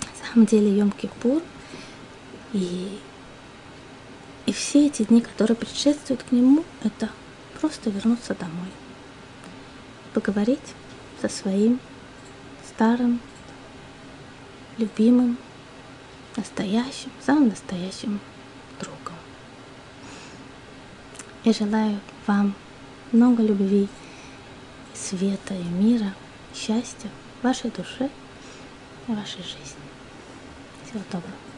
[0.00, 1.42] На самом деле Йом-Кипур
[2.52, 2.98] и,
[4.46, 7.10] и все эти дни, которые предшествуют к нему, это
[7.60, 8.68] просто вернуться домой
[10.14, 10.74] поговорить
[11.20, 11.78] со своим
[12.68, 13.20] старым,
[14.80, 15.36] любимым,
[16.36, 18.18] настоящим, самым настоящим
[18.78, 19.18] другом.
[21.44, 22.54] Я желаю вам
[23.12, 23.88] много любви,
[24.94, 26.14] света и мира,
[26.54, 27.10] счастья
[27.40, 28.10] в вашей душе
[29.06, 29.84] и вашей жизни.
[30.84, 31.49] Всего доброго.